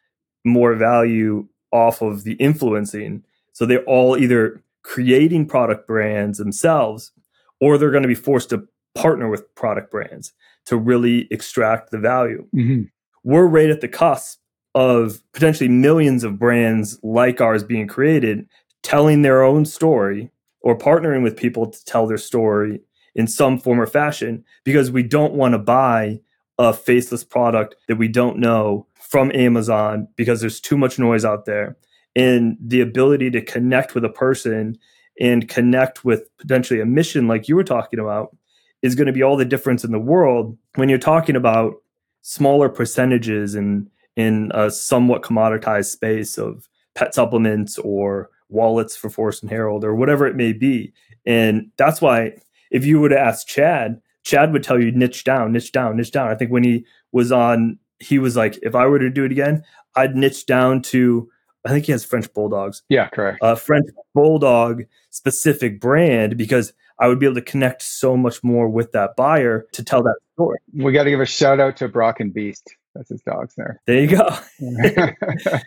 more 0.44 0.74
value 0.74 1.46
off 1.70 2.02
of 2.02 2.24
the 2.24 2.34
influencing. 2.34 3.22
So 3.52 3.66
they're 3.66 3.84
all 3.84 4.16
either 4.16 4.62
creating 4.82 5.46
product 5.46 5.86
brands 5.86 6.38
themselves 6.38 7.12
or 7.60 7.76
they're 7.76 7.90
going 7.90 8.02
to 8.02 8.08
be 8.08 8.14
forced 8.14 8.50
to 8.50 8.66
partner 8.94 9.28
with 9.28 9.54
product 9.54 9.90
brands 9.90 10.32
to 10.66 10.76
really 10.76 11.28
extract 11.30 11.90
the 11.90 11.98
value. 11.98 12.46
Mm-hmm. 12.54 12.82
We're 13.22 13.46
right 13.46 13.70
at 13.70 13.80
the 13.80 13.88
cusp 13.88 14.38
of 14.76 15.22
potentially 15.32 15.70
millions 15.70 16.22
of 16.22 16.38
brands 16.38 17.00
like 17.02 17.40
ours 17.40 17.64
being 17.64 17.88
created, 17.88 18.46
telling 18.82 19.22
their 19.22 19.42
own 19.42 19.64
story 19.64 20.30
or 20.60 20.76
partnering 20.76 21.22
with 21.22 21.34
people 21.34 21.66
to 21.66 21.82
tell 21.86 22.06
their 22.06 22.18
story 22.18 22.82
in 23.14 23.26
some 23.26 23.58
form 23.58 23.80
or 23.80 23.86
fashion 23.86 24.44
because 24.64 24.90
we 24.90 25.02
don't 25.02 25.32
want 25.32 25.54
to 25.54 25.58
buy 25.58 26.20
a 26.58 26.74
faceless 26.74 27.24
product 27.24 27.74
that 27.88 27.96
we 27.96 28.06
don't 28.06 28.38
know 28.38 28.86
from 29.00 29.32
Amazon 29.34 30.08
because 30.14 30.42
there's 30.42 30.60
too 30.60 30.76
much 30.76 30.98
noise 30.98 31.24
out 31.24 31.46
there. 31.46 31.78
And 32.14 32.58
the 32.60 32.82
ability 32.82 33.30
to 33.30 33.40
connect 33.40 33.94
with 33.94 34.04
a 34.04 34.10
person 34.10 34.76
and 35.18 35.48
connect 35.48 36.04
with 36.04 36.28
potentially 36.36 36.80
a 36.80 36.86
mission 36.86 37.28
like 37.28 37.48
you 37.48 37.56
were 37.56 37.64
talking 37.64 37.98
about 37.98 38.36
is 38.82 38.94
going 38.94 39.06
to 39.06 39.12
be 39.12 39.22
all 39.22 39.38
the 39.38 39.46
difference 39.46 39.84
in 39.84 39.92
the 39.92 39.98
world 39.98 40.58
when 40.74 40.90
you're 40.90 40.98
talking 40.98 41.34
about 41.34 41.76
smaller 42.20 42.68
percentages 42.68 43.54
and 43.54 43.88
in 44.16 44.50
a 44.54 44.70
somewhat 44.70 45.22
commoditized 45.22 45.86
space 45.86 46.38
of 46.38 46.68
pet 46.94 47.14
supplements 47.14 47.78
or 47.78 48.30
wallets 48.48 48.96
for 48.96 49.10
Forest 49.10 49.42
and 49.42 49.50
Harold 49.50 49.84
or 49.84 49.94
whatever 49.94 50.26
it 50.26 50.36
may 50.36 50.52
be. 50.52 50.92
And 51.26 51.70
that's 51.76 52.00
why 52.00 52.32
if 52.70 52.84
you 52.84 53.00
would 53.00 53.12
ask 53.12 53.46
Chad, 53.46 54.00
Chad 54.24 54.52
would 54.52 54.62
tell 54.62 54.80
you 54.80 54.90
niche 54.90 55.24
down, 55.24 55.52
niche 55.52 55.72
down, 55.72 55.96
niche 55.96 56.12
down. 56.12 56.28
I 56.28 56.34
think 56.34 56.50
when 56.50 56.64
he 56.64 56.84
was 57.12 57.30
on, 57.30 57.78
he 58.00 58.18
was 58.18 58.36
like, 58.36 58.58
if 58.62 58.74
I 58.74 58.86
were 58.86 58.98
to 58.98 59.10
do 59.10 59.24
it 59.24 59.32
again, 59.32 59.62
I'd 59.94 60.16
niche 60.16 60.46
down 60.46 60.82
to, 60.82 61.30
I 61.64 61.68
think 61.70 61.86
he 61.86 61.92
has 61.92 62.04
French 62.04 62.32
Bulldogs. 62.32 62.82
Yeah, 62.88 63.08
correct. 63.08 63.38
A 63.42 63.56
French 63.56 63.86
Bulldog 64.14 64.84
specific 65.10 65.80
brand 65.80 66.36
because 66.36 66.72
I 66.98 67.08
would 67.08 67.18
be 67.18 67.26
able 67.26 67.36
to 67.36 67.42
connect 67.42 67.82
so 67.82 68.16
much 68.16 68.42
more 68.42 68.68
with 68.68 68.92
that 68.92 69.16
buyer 69.16 69.66
to 69.72 69.84
tell 69.84 70.02
that 70.02 70.16
story. 70.34 70.58
We 70.72 70.92
got 70.92 71.04
to 71.04 71.10
give 71.10 71.20
a 71.20 71.26
shout 71.26 71.60
out 71.60 71.76
to 71.78 71.88
Brock 71.88 72.20
and 72.20 72.32
Beast. 72.32 72.74
That's 72.96 73.10
his 73.10 73.22
dogs 73.22 73.54
there. 73.56 73.80
There 73.86 74.00
you 74.00 74.16
go. 74.16 74.38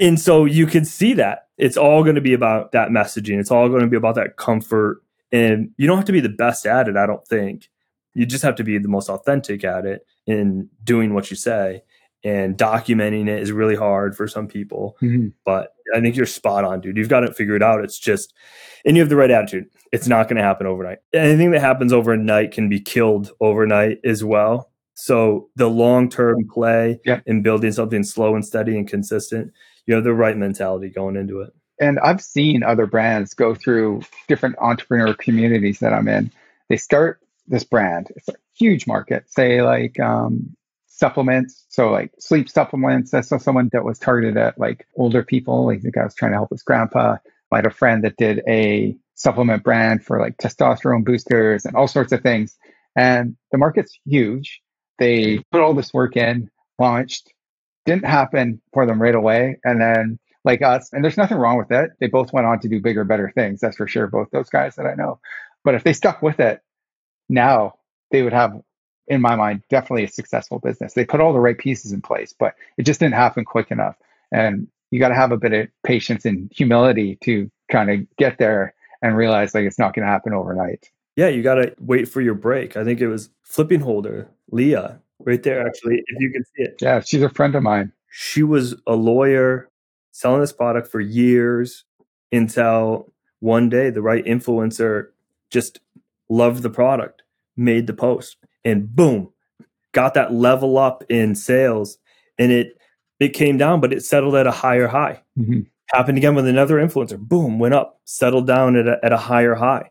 and 0.00 0.18
so 0.18 0.44
you 0.44 0.66
can 0.66 0.84
see 0.84 1.14
that 1.14 1.48
it's 1.56 1.76
all 1.76 2.02
going 2.02 2.16
to 2.16 2.20
be 2.20 2.34
about 2.34 2.72
that 2.72 2.88
messaging. 2.88 3.38
It's 3.38 3.50
all 3.50 3.68
going 3.68 3.82
to 3.82 3.86
be 3.86 3.96
about 3.96 4.16
that 4.16 4.36
comfort. 4.36 5.02
And 5.32 5.70
you 5.76 5.86
don't 5.86 5.96
have 5.96 6.06
to 6.06 6.12
be 6.12 6.20
the 6.20 6.28
best 6.28 6.66
at 6.66 6.88
it, 6.88 6.96
I 6.96 7.06
don't 7.06 7.26
think. 7.26 7.70
You 8.14 8.26
just 8.26 8.44
have 8.44 8.56
to 8.56 8.64
be 8.64 8.78
the 8.78 8.88
most 8.88 9.08
authentic 9.08 9.64
at 9.64 9.84
it 9.86 10.06
in 10.26 10.68
doing 10.82 11.14
what 11.14 11.30
you 11.30 11.36
say. 11.36 11.82
And 12.22 12.56
documenting 12.56 13.28
it 13.28 13.42
is 13.42 13.52
really 13.52 13.76
hard 13.76 14.16
for 14.16 14.26
some 14.26 14.48
people. 14.48 14.96
Mm-hmm. 15.02 15.28
But 15.44 15.74
I 15.94 16.00
think 16.00 16.16
you're 16.16 16.26
spot 16.26 16.64
on, 16.64 16.80
dude. 16.80 16.96
You've 16.96 17.08
got 17.08 17.20
to 17.20 17.26
figure 17.26 17.32
it 17.32 17.36
figured 17.36 17.62
out. 17.62 17.84
It's 17.84 17.98
just, 17.98 18.32
and 18.86 18.96
you 18.96 19.02
have 19.02 19.10
the 19.10 19.16
right 19.16 19.30
attitude. 19.30 19.66
It's 19.92 20.08
not 20.08 20.28
going 20.28 20.38
to 20.38 20.42
happen 20.42 20.66
overnight. 20.66 20.98
Anything 21.12 21.50
that 21.50 21.60
happens 21.60 21.92
overnight 21.92 22.52
can 22.52 22.68
be 22.68 22.80
killed 22.80 23.30
overnight 23.40 23.98
as 24.04 24.24
well 24.24 24.70
so 24.94 25.50
the 25.56 25.68
long 25.68 26.08
term 26.08 26.48
play 26.48 27.00
yeah. 27.04 27.20
in 27.26 27.42
building 27.42 27.72
something 27.72 28.04
slow 28.04 28.34
and 28.34 28.44
steady 28.44 28.76
and 28.78 28.88
consistent, 28.88 29.52
you 29.86 29.94
have 29.94 30.04
the 30.04 30.14
right 30.14 30.36
mentality 30.36 30.88
going 30.88 31.16
into 31.16 31.40
it. 31.40 31.52
And 31.80 31.98
I've 32.00 32.22
seen 32.22 32.62
other 32.62 32.86
brands 32.86 33.34
go 33.34 33.54
through 33.54 34.02
different 34.28 34.56
entrepreneur 34.58 35.12
communities 35.14 35.80
that 35.80 35.92
I'm 35.92 36.06
in. 36.06 36.30
They 36.68 36.76
start 36.76 37.20
this 37.48 37.64
brand. 37.64 38.12
It's 38.14 38.28
a 38.28 38.34
huge 38.56 38.86
market, 38.86 39.30
say 39.30 39.62
like 39.62 39.98
um, 39.98 40.56
supplements. 40.86 41.66
So 41.68 41.90
like 41.90 42.12
sleep 42.20 42.48
supplements. 42.48 43.12
I 43.12 43.20
saw 43.20 43.38
someone 43.38 43.70
that 43.72 43.84
was 43.84 43.98
targeted 43.98 44.36
at 44.36 44.58
like 44.58 44.86
older 44.96 45.24
people. 45.24 45.66
Like 45.66 45.82
the 45.82 45.90
guy 45.90 46.04
was 46.04 46.14
trying 46.14 46.32
to 46.32 46.38
help 46.38 46.50
his 46.50 46.62
grandpa. 46.62 47.16
I 47.50 47.58
had 47.58 47.66
a 47.66 47.70
friend 47.70 48.02
that 48.02 48.16
did 48.16 48.42
a 48.48 48.96
supplement 49.14 49.62
brand 49.62 50.04
for 50.04 50.20
like 50.20 50.36
testosterone 50.38 51.04
boosters 51.04 51.64
and 51.64 51.76
all 51.76 51.86
sorts 51.86 52.12
of 52.12 52.20
things. 52.20 52.56
And 52.96 53.36
the 53.52 53.58
market's 53.58 53.96
huge. 54.04 54.60
They 54.98 55.44
put 55.50 55.60
all 55.60 55.74
this 55.74 55.92
work 55.92 56.16
in, 56.16 56.50
launched, 56.78 57.32
didn't 57.86 58.06
happen 58.06 58.60
for 58.72 58.86
them 58.86 59.00
right 59.00 59.14
away. 59.14 59.58
And 59.64 59.80
then, 59.80 60.18
like 60.44 60.62
us, 60.62 60.92
and 60.92 61.02
there's 61.02 61.16
nothing 61.16 61.38
wrong 61.38 61.56
with 61.56 61.70
it. 61.70 61.92
They 62.00 62.06
both 62.06 62.32
went 62.32 62.46
on 62.46 62.60
to 62.60 62.68
do 62.68 62.80
bigger, 62.80 63.04
better 63.04 63.32
things. 63.34 63.60
That's 63.60 63.76
for 63.76 63.88
sure. 63.88 64.06
Both 64.06 64.28
those 64.30 64.50
guys 64.50 64.76
that 64.76 64.86
I 64.86 64.94
know. 64.94 65.18
But 65.64 65.74
if 65.74 65.84
they 65.84 65.94
stuck 65.94 66.20
with 66.20 66.38
it, 66.38 66.60
now 67.30 67.74
they 68.10 68.22
would 68.22 68.34
have, 68.34 68.60
in 69.08 69.22
my 69.22 69.36
mind, 69.36 69.62
definitely 69.70 70.04
a 70.04 70.08
successful 70.08 70.58
business. 70.58 70.92
They 70.92 71.06
put 71.06 71.20
all 71.20 71.32
the 71.32 71.40
right 71.40 71.56
pieces 71.56 71.92
in 71.92 72.02
place, 72.02 72.34
but 72.38 72.54
it 72.76 72.84
just 72.84 73.00
didn't 73.00 73.14
happen 73.14 73.46
quick 73.46 73.70
enough. 73.70 73.96
And 74.30 74.68
you 74.90 75.00
got 75.00 75.08
to 75.08 75.14
have 75.14 75.32
a 75.32 75.38
bit 75.38 75.54
of 75.54 75.68
patience 75.82 76.26
and 76.26 76.52
humility 76.54 77.18
to 77.24 77.50
kind 77.70 77.90
of 77.90 78.16
get 78.18 78.38
there 78.38 78.74
and 79.00 79.16
realize 79.16 79.54
like 79.54 79.64
it's 79.64 79.78
not 79.78 79.94
going 79.94 80.06
to 80.06 80.12
happen 80.12 80.34
overnight. 80.34 80.90
Yeah, 81.16 81.28
you 81.28 81.42
got 81.42 81.54
to 81.54 81.74
wait 81.80 82.08
for 82.08 82.20
your 82.20 82.34
break. 82.34 82.76
I 82.76 82.84
think 82.84 83.00
it 83.00 83.08
was 83.08 83.30
Flipping 83.42 83.80
Holder, 83.80 84.28
Leah, 84.50 85.00
right 85.20 85.42
there, 85.42 85.66
actually, 85.66 86.02
if 86.06 86.20
you 86.20 86.30
can 86.30 86.44
see 86.44 86.62
it. 86.64 86.76
Yeah, 86.80 87.00
she's 87.00 87.22
a 87.22 87.28
friend 87.28 87.54
of 87.54 87.62
mine. 87.62 87.92
She 88.10 88.42
was 88.42 88.74
a 88.86 88.94
lawyer 88.94 89.68
selling 90.10 90.40
this 90.40 90.52
product 90.52 90.88
for 90.88 91.00
years 91.00 91.84
until 92.32 93.12
one 93.40 93.68
day 93.68 93.90
the 93.90 94.02
right 94.02 94.24
influencer 94.24 95.08
just 95.50 95.78
loved 96.28 96.62
the 96.62 96.70
product, 96.70 97.22
made 97.56 97.86
the 97.86 97.92
post, 97.92 98.36
and 98.64 98.94
boom, 98.94 99.30
got 99.92 100.14
that 100.14 100.32
level 100.32 100.78
up 100.78 101.04
in 101.08 101.34
sales. 101.34 101.98
And 102.38 102.50
it 102.50 102.76
it 103.20 103.28
came 103.28 103.56
down, 103.56 103.80
but 103.80 103.92
it 103.92 104.04
settled 104.04 104.34
at 104.34 104.48
a 104.48 104.50
higher 104.50 104.88
high. 104.88 105.22
Mm-hmm. 105.38 105.60
Happened 105.88 106.18
again 106.18 106.34
with 106.34 106.48
another 106.48 106.76
influencer. 106.76 107.18
Boom, 107.18 107.60
went 107.60 107.74
up, 107.74 108.00
settled 108.04 108.48
down 108.48 108.74
at 108.74 108.88
a, 108.88 108.98
at 109.04 109.12
a 109.12 109.16
higher 109.16 109.54
high 109.54 109.90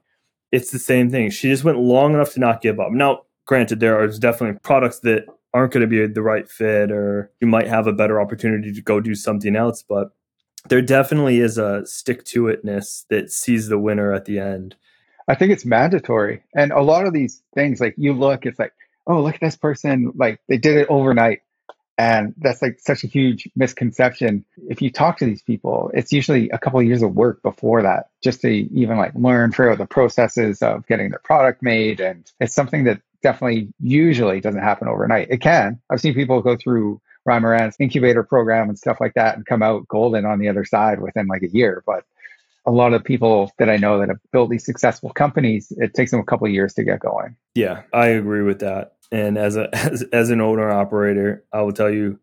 it's 0.53 0.69
the 0.69 0.77
same 0.77 1.09
thing. 1.09 1.31
She 1.31 1.49
just 1.49 1.63
went 1.63 1.79
long 1.79 2.13
enough 2.13 2.33
to 2.33 2.39
not 2.39 2.61
give 2.61 2.79
up. 2.79 2.91
Now, 2.91 3.23
granted, 3.45 3.79
there 3.79 3.99
are 3.99 4.07
definitely 4.07 4.59
products 4.59 4.99
that 4.99 5.25
aren't 5.51 5.73
going 5.73 5.81
to 5.81 5.87
be 5.87 6.05
the 6.05 6.21
right 6.21 6.47
fit, 6.47 6.91
or 6.91 7.31
you 7.41 7.47
might 7.47 7.67
have 7.67 7.87
a 7.87 7.91
better 7.91 8.21
opportunity 8.21 8.71
to 8.71 8.81
go 8.81 8.99
do 8.99 9.15
something 9.15 9.55
else. 9.55 9.81
But 9.81 10.11
there 10.69 10.81
definitely 10.81 11.39
is 11.39 11.57
a 11.57 11.83
stick 11.87 12.23
to 12.25 12.43
itness 12.43 13.03
that 13.09 13.31
sees 13.31 13.67
the 13.67 13.79
winner 13.79 14.13
at 14.13 14.25
the 14.25 14.37
end. 14.37 14.75
I 15.27 15.33
think 15.33 15.51
it's 15.51 15.65
mandatory. 15.65 16.43
And 16.55 16.71
a 16.71 16.81
lot 16.81 17.07
of 17.07 17.13
these 17.13 17.41
things, 17.55 17.81
like 17.81 17.95
you 17.97 18.13
look, 18.13 18.45
it's 18.45 18.59
like, 18.59 18.73
oh, 19.07 19.23
look 19.23 19.33
at 19.33 19.41
this 19.41 19.57
person, 19.57 20.13
like 20.15 20.39
they 20.47 20.57
did 20.57 20.77
it 20.77 20.87
overnight. 20.87 21.39
And 21.97 22.33
that's 22.37 22.61
like 22.61 22.79
such 22.79 23.03
a 23.03 23.07
huge 23.07 23.47
misconception. 23.55 24.45
If 24.67 24.81
you 24.81 24.91
talk 24.91 25.17
to 25.19 25.25
these 25.25 25.43
people, 25.43 25.91
it's 25.93 26.11
usually 26.11 26.49
a 26.49 26.57
couple 26.57 26.79
of 26.79 26.85
years 26.85 27.03
of 27.03 27.15
work 27.15 27.43
before 27.43 27.83
that, 27.83 28.09
just 28.23 28.41
to 28.41 28.49
even 28.49 28.97
like 28.97 29.13
learn 29.13 29.51
through 29.51 29.75
the 29.75 29.85
processes 29.85 30.61
of 30.61 30.87
getting 30.87 31.09
their 31.09 31.21
product 31.23 31.61
made. 31.61 31.99
And 31.99 32.29
it's 32.39 32.55
something 32.55 32.85
that 32.85 33.01
definitely 33.21 33.71
usually 33.79 34.41
doesn't 34.41 34.61
happen 34.61 34.87
overnight. 34.87 35.27
It 35.29 35.41
can. 35.41 35.79
I've 35.89 36.01
seen 36.01 36.15
people 36.15 36.41
go 36.41 36.57
through 36.57 36.99
Ryan 37.25 37.71
incubator 37.79 38.23
program 38.23 38.69
and 38.69 38.77
stuff 38.77 38.97
like 38.99 39.13
that 39.13 39.35
and 39.35 39.45
come 39.45 39.63
out 39.63 39.87
golden 39.87 40.25
on 40.25 40.39
the 40.39 40.49
other 40.49 40.65
side 40.65 40.99
within 40.99 41.27
like 41.27 41.43
a 41.43 41.49
year. 41.49 41.83
But 41.85 42.05
a 42.65 42.71
lot 42.71 42.93
of 42.93 43.03
people 43.03 43.51
that 43.59 43.69
I 43.69 43.77
know 43.77 43.99
that 43.99 44.09
have 44.09 44.19
built 44.31 44.49
these 44.49 44.65
successful 44.65 45.09
companies, 45.09 45.71
it 45.77 45.93
takes 45.93 46.11
them 46.11 46.19
a 46.19 46.25
couple 46.25 46.47
of 46.47 46.53
years 46.53 46.73
to 46.75 46.83
get 46.83 46.99
going. 46.99 47.35
Yeah, 47.55 47.83
I 47.93 48.07
agree 48.07 48.41
with 48.41 48.59
that. 48.59 48.93
And 49.11 49.37
as 49.37 49.55
a 49.55 49.69
as, 49.73 50.03
as 50.13 50.29
an 50.29 50.41
owner 50.41 50.69
operator, 50.69 51.43
I 51.51 51.61
will 51.61 51.73
tell 51.73 51.91
you, 51.91 52.19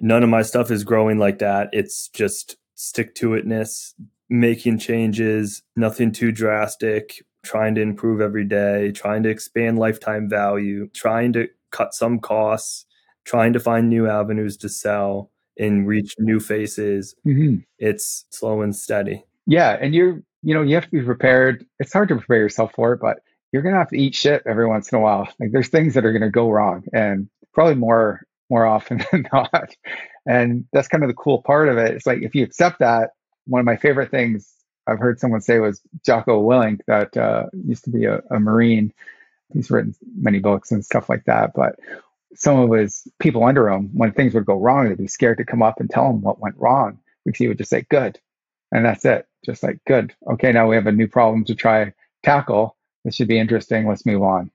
none 0.00 0.22
of 0.22 0.28
my 0.28 0.42
stuff 0.42 0.70
is 0.70 0.84
growing 0.84 1.18
like 1.18 1.38
that. 1.38 1.70
It's 1.72 2.08
just 2.08 2.56
stick 2.74 3.14
to 3.16 3.30
itness, 3.30 3.94
making 4.28 4.78
changes, 4.78 5.62
nothing 5.76 6.12
too 6.12 6.32
drastic, 6.32 7.24
trying 7.44 7.74
to 7.76 7.80
improve 7.80 8.20
every 8.20 8.44
day, 8.44 8.92
trying 8.92 9.22
to 9.22 9.28
expand 9.28 9.78
lifetime 9.78 10.28
value, 10.28 10.88
trying 10.94 11.32
to 11.34 11.48
cut 11.70 11.94
some 11.94 12.18
costs, 12.18 12.86
trying 13.24 13.52
to 13.52 13.60
find 13.60 13.88
new 13.88 14.08
avenues 14.08 14.56
to 14.56 14.68
sell 14.68 15.30
and 15.58 15.86
reach 15.86 16.14
new 16.18 16.40
faces. 16.40 17.14
Mm-hmm. 17.26 17.58
It's 17.78 18.24
slow 18.30 18.62
and 18.62 18.74
steady. 18.74 19.24
Yeah, 19.46 19.76
and 19.80 19.94
you're 19.94 20.22
you 20.42 20.54
know 20.54 20.62
you 20.62 20.74
have 20.74 20.84
to 20.84 20.90
be 20.90 21.02
prepared. 21.02 21.64
It's 21.78 21.92
hard 21.92 22.08
to 22.08 22.16
prepare 22.16 22.38
yourself 22.38 22.72
for 22.74 22.92
it, 22.94 23.00
but 23.00 23.20
you're 23.54 23.62
gonna 23.62 23.78
have 23.78 23.90
to 23.90 23.96
eat 23.96 24.16
shit 24.16 24.42
every 24.46 24.66
once 24.66 24.90
in 24.90 24.98
a 24.98 25.00
while. 25.00 25.28
Like 25.38 25.52
there's 25.52 25.68
things 25.68 25.94
that 25.94 26.04
are 26.04 26.12
gonna 26.12 26.28
go 26.28 26.50
wrong, 26.50 26.82
and 26.92 27.28
probably 27.52 27.76
more 27.76 28.26
more 28.50 28.66
often 28.66 29.00
than 29.12 29.28
not. 29.32 29.76
And 30.26 30.64
that's 30.72 30.88
kind 30.88 31.04
of 31.04 31.08
the 31.08 31.14
cool 31.14 31.40
part 31.40 31.68
of 31.68 31.78
it. 31.78 31.94
It's 31.94 32.04
like 32.04 32.22
if 32.22 32.34
you 32.34 32.42
accept 32.42 32.80
that, 32.80 33.10
one 33.46 33.60
of 33.60 33.64
my 33.64 33.76
favorite 33.76 34.10
things 34.10 34.52
I've 34.88 34.98
heard 34.98 35.20
someone 35.20 35.40
say 35.40 35.60
was 35.60 35.80
Jocko 36.04 36.42
Willink, 36.42 36.80
that 36.88 37.16
uh, 37.16 37.46
used 37.52 37.84
to 37.84 37.90
be 37.90 38.06
a, 38.06 38.22
a 38.28 38.40
Marine. 38.40 38.92
He's 39.52 39.70
written 39.70 39.94
many 40.16 40.40
books 40.40 40.72
and 40.72 40.84
stuff 40.84 41.08
like 41.08 41.24
that. 41.26 41.52
But 41.54 41.76
some 42.34 42.58
of 42.58 42.76
his 42.76 43.06
people 43.20 43.44
under 43.44 43.70
him, 43.70 43.88
when 43.94 44.10
things 44.10 44.34
would 44.34 44.46
go 44.46 44.58
wrong, 44.58 44.88
they'd 44.88 44.98
be 44.98 45.06
scared 45.06 45.38
to 45.38 45.44
come 45.44 45.62
up 45.62 45.78
and 45.78 45.88
tell 45.88 46.10
him 46.10 46.22
what 46.22 46.40
went 46.40 46.56
wrong 46.58 46.98
because 47.24 47.38
he 47.38 47.46
would 47.46 47.58
just 47.58 47.70
say, 47.70 47.86
"Good," 47.88 48.18
and 48.72 48.84
that's 48.84 49.04
it. 49.04 49.28
Just 49.46 49.62
like, 49.62 49.78
"Good." 49.86 50.12
Okay, 50.32 50.50
now 50.50 50.68
we 50.68 50.74
have 50.74 50.88
a 50.88 50.92
new 50.92 51.06
problem 51.06 51.44
to 51.44 51.54
try 51.54 51.92
tackle. 52.24 52.76
This 53.04 53.14
should 53.14 53.28
be 53.28 53.38
interesting. 53.38 53.86
Let's 53.86 54.06
move 54.06 54.22
on. 54.22 54.50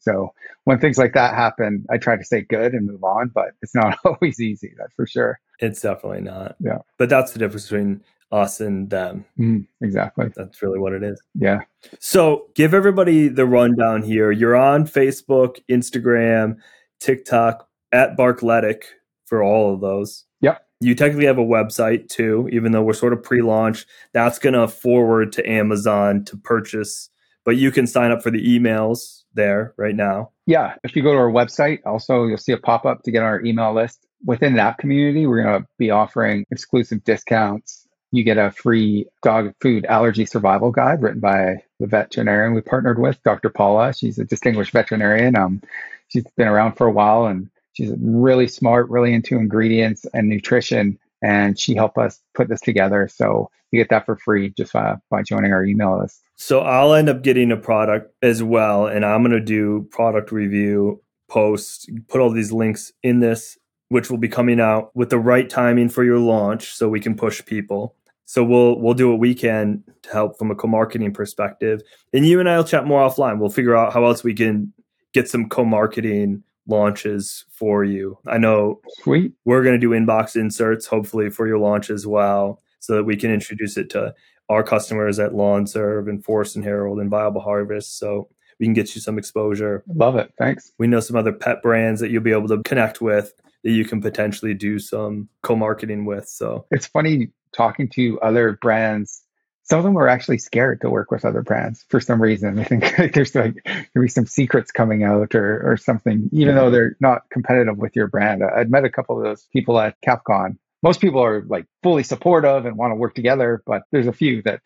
So 0.00 0.32
when 0.64 0.78
things 0.78 0.98
like 0.98 1.14
that 1.14 1.34
happen, 1.34 1.86
I 1.90 1.98
try 1.98 2.16
to 2.16 2.24
say 2.24 2.42
good 2.42 2.72
and 2.72 2.86
move 2.86 3.04
on, 3.04 3.30
but 3.34 3.52
it's 3.62 3.74
not 3.74 3.98
always 4.04 4.40
easy. 4.40 4.74
That's 4.76 4.94
for 4.94 5.06
sure. 5.06 5.40
It's 5.60 5.80
definitely 5.80 6.20
not. 6.20 6.56
Yeah. 6.60 6.78
But 6.98 7.08
that's 7.08 7.32
the 7.32 7.38
difference 7.38 7.64
between 7.64 8.02
us 8.32 8.60
and 8.60 8.90
them. 8.90 9.24
Mm, 9.38 9.66
exactly. 9.80 10.30
That's 10.34 10.60
really 10.60 10.78
what 10.78 10.92
it 10.92 11.02
is. 11.02 11.20
Yeah. 11.34 11.60
So 12.00 12.48
give 12.54 12.74
everybody 12.74 13.28
the 13.28 13.46
rundown 13.46 14.02
here. 14.02 14.30
You're 14.32 14.56
on 14.56 14.86
Facebook, 14.86 15.60
Instagram, 15.70 16.56
TikTok 17.00 17.68
at 17.92 18.16
Barkletic 18.16 18.82
for 19.26 19.42
all 19.42 19.72
of 19.72 19.80
those. 19.80 20.24
Yep. 20.40 20.66
You 20.80 20.94
technically 20.94 21.26
have 21.26 21.38
a 21.38 21.44
website 21.44 22.08
too, 22.08 22.48
even 22.52 22.72
though 22.72 22.82
we're 22.82 22.92
sort 22.92 23.12
of 23.12 23.22
pre 23.22 23.40
launch. 23.40 23.86
That's 24.12 24.38
going 24.38 24.54
to 24.54 24.68
forward 24.68 25.32
to 25.32 25.48
Amazon 25.48 26.24
to 26.26 26.36
purchase, 26.36 27.08
but 27.44 27.56
you 27.56 27.70
can 27.70 27.86
sign 27.86 28.10
up 28.10 28.22
for 28.22 28.30
the 28.30 28.42
emails 28.42 29.22
there 29.34 29.74
right 29.76 29.94
now. 29.94 30.30
Yeah. 30.46 30.74
If 30.82 30.96
you 30.96 31.02
go 31.02 31.12
to 31.12 31.18
our 31.18 31.30
website, 31.30 31.80
also, 31.84 32.24
you'll 32.24 32.38
see 32.38 32.52
a 32.52 32.58
pop 32.58 32.84
up 32.86 33.02
to 33.02 33.10
get 33.10 33.22
on 33.22 33.28
our 33.28 33.44
email 33.44 33.74
list. 33.74 34.06
Within 34.24 34.54
that 34.54 34.78
community, 34.78 35.26
we're 35.26 35.42
going 35.42 35.62
to 35.62 35.68
be 35.78 35.90
offering 35.90 36.46
exclusive 36.50 37.04
discounts. 37.04 37.86
You 38.10 38.24
get 38.24 38.38
a 38.38 38.52
free 38.52 39.06
dog 39.22 39.52
food 39.60 39.84
allergy 39.86 40.24
survival 40.24 40.70
guide 40.70 41.02
written 41.02 41.20
by 41.20 41.62
the 41.80 41.86
veterinarian 41.86 42.54
we 42.54 42.60
partnered 42.60 42.98
with, 42.98 43.22
Dr. 43.24 43.50
Paula. 43.50 43.92
She's 43.92 44.18
a 44.18 44.24
distinguished 44.24 44.72
veterinarian. 44.72 45.36
Um, 45.36 45.60
she's 46.08 46.24
been 46.36 46.48
around 46.48 46.74
for 46.74 46.86
a 46.86 46.92
while 46.92 47.26
and 47.26 47.50
she's 47.72 47.92
really 48.00 48.46
smart, 48.46 48.88
really 48.88 49.12
into 49.12 49.36
ingredients 49.36 50.06
and 50.14 50.28
nutrition. 50.28 50.98
And 51.24 51.58
she 51.58 51.74
helped 51.74 51.96
us 51.96 52.20
put 52.34 52.50
this 52.50 52.60
together. 52.60 53.08
So 53.08 53.50
you 53.70 53.80
get 53.80 53.88
that 53.88 54.04
for 54.04 54.16
free 54.16 54.52
just 54.58 54.76
uh, 54.76 54.96
by 55.10 55.22
joining 55.22 55.52
our 55.52 55.64
email 55.64 55.98
list. 55.98 56.20
So 56.36 56.60
I'll 56.60 56.92
end 56.92 57.08
up 57.08 57.22
getting 57.22 57.50
a 57.50 57.56
product 57.56 58.12
as 58.22 58.42
well, 58.42 58.86
and 58.86 59.04
I'm 59.06 59.22
going 59.22 59.32
to 59.32 59.40
do 59.40 59.88
product 59.90 60.32
review 60.32 61.00
posts, 61.28 61.86
put 62.08 62.20
all 62.20 62.30
these 62.30 62.52
links 62.52 62.92
in 63.02 63.20
this, 63.20 63.56
which 63.88 64.10
will 64.10 64.18
be 64.18 64.28
coming 64.28 64.60
out 64.60 64.94
with 64.94 65.08
the 65.08 65.18
right 65.18 65.48
timing 65.48 65.88
for 65.88 66.04
your 66.04 66.18
launch, 66.18 66.74
so 66.74 66.88
we 66.88 67.00
can 67.00 67.16
push 67.16 67.42
people. 67.44 67.96
So 68.26 68.44
we'll 68.44 68.78
we'll 68.80 68.94
do 68.94 69.10
what 69.10 69.18
we 69.18 69.34
can 69.34 69.82
to 70.02 70.10
help 70.12 70.38
from 70.38 70.50
a 70.50 70.54
co-marketing 70.54 71.14
perspective, 71.14 71.80
and 72.12 72.26
you 72.26 72.40
and 72.40 72.48
I 72.48 72.56
will 72.56 72.64
chat 72.64 72.86
more 72.86 73.08
offline. 73.08 73.38
We'll 73.38 73.48
figure 73.48 73.76
out 73.76 73.92
how 73.94 74.04
else 74.04 74.22
we 74.22 74.34
can 74.34 74.72
get 75.12 75.28
some 75.28 75.48
co-marketing 75.48 76.42
launches 76.66 77.44
for 77.50 77.84
you. 77.84 78.18
I 78.26 78.38
know 78.38 78.80
Sweet. 79.02 79.32
we're 79.44 79.62
going 79.62 79.78
to 79.78 79.86
do 79.86 79.90
inbox 79.90 80.36
inserts 80.36 80.86
hopefully 80.86 81.30
for 81.30 81.46
your 81.46 81.58
launch 81.58 81.90
as 81.90 82.06
well 82.06 82.60
so 82.80 82.94
that 82.94 83.04
we 83.04 83.16
can 83.16 83.30
introduce 83.30 83.76
it 83.76 83.90
to 83.90 84.14
our 84.48 84.62
customers 84.62 85.18
at 85.18 85.34
Lawn 85.34 85.66
Serve 85.66 86.08
and 86.08 86.24
Forest 86.24 86.56
and 86.56 86.64
Harold 86.64 87.00
and 87.00 87.10
Viable 87.10 87.40
Harvest. 87.40 87.98
So 87.98 88.28
we 88.60 88.66
can 88.66 88.74
get 88.74 88.94
you 88.94 89.00
some 89.00 89.18
exposure. 89.18 89.82
Love 89.88 90.16
it. 90.16 90.32
Thanks. 90.38 90.72
We 90.78 90.86
know 90.86 91.00
some 91.00 91.16
other 91.16 91.32
pet 91.32 91.62
brands 91.62 92.00
that 92.00 92.10
you'll 92.10 92.22
be 92.22 92.32
able 92.32 92.48
to 92.48 92.62
connect 92.62 93.00
with 93.00 93.32
that 93.64 93.70
you 93.70 93.84
can 93.84 94.00
potentially 94.00 94.54
do 94.54 94.78
some 94.78 95.28
co-marketing 95.42 96.04
with. 96.04 96.28
So 96.28 96.66
it's 96.70 96.86
funny 96.86 97.30
talking 97.56 97.88
to 97.94 98.20
other 98.20 98.58
brands. 98.60 99.22
Some 99.64 99.78
of 99.78 99.84
them 99.84 99.96
are 99.96 100.08
actually 100.08 100.38
scared 100.38 100.80
to 100.82 100.90
work 100.90 101.10
with 101.10 101.24
other 101.24 101.42
brands 101.42 101.84
for 101.88 102.00
some 102.00 102.20
reason. 102.20 102.58
I 102.58 102.64
think 102.64 102.94
there's 103.14 103.34
like 103.34 103.66
maybe 103.94 104.08
some 104.08 104.26
secrets 104.26 104.70
coming 104.70 105.04
out 105.04 105.34
or, 105.34 105.72
or 105.72 105.76
something, 105.76 106.28
even 106.32 106.54
though 106.54 106.70
they're 106.70 106.96
not 107.00 107.22
competitive 107.30 107.78
with 107.78 107.96
your 107.96 108.06
brand. 108.06 108.42
I'd 108.44 108.70
met 108.70 108.84
a 108.84 108.90
couple 108.90 109.16
of 109.16 109.24
those 109.24 109.48
people 109.52 109.80
at 109.80 109.96
CapCon 110.02 110.56
most 110.84 111.00
people 111.00 111.24
are 111.24 111.42
like 111.48 111.64
fully 111.82 112.02
supportive 112.02 112.66
and 112.66 112.76
want 112.76 112.90
to 112.90 112.94
work 112.94 113.14
together, 113.14 113.62
but 113.66 113.84
there's 113.90 114.06
a 114.06 114.12
few 114.12 114.42
that 114.42 114.60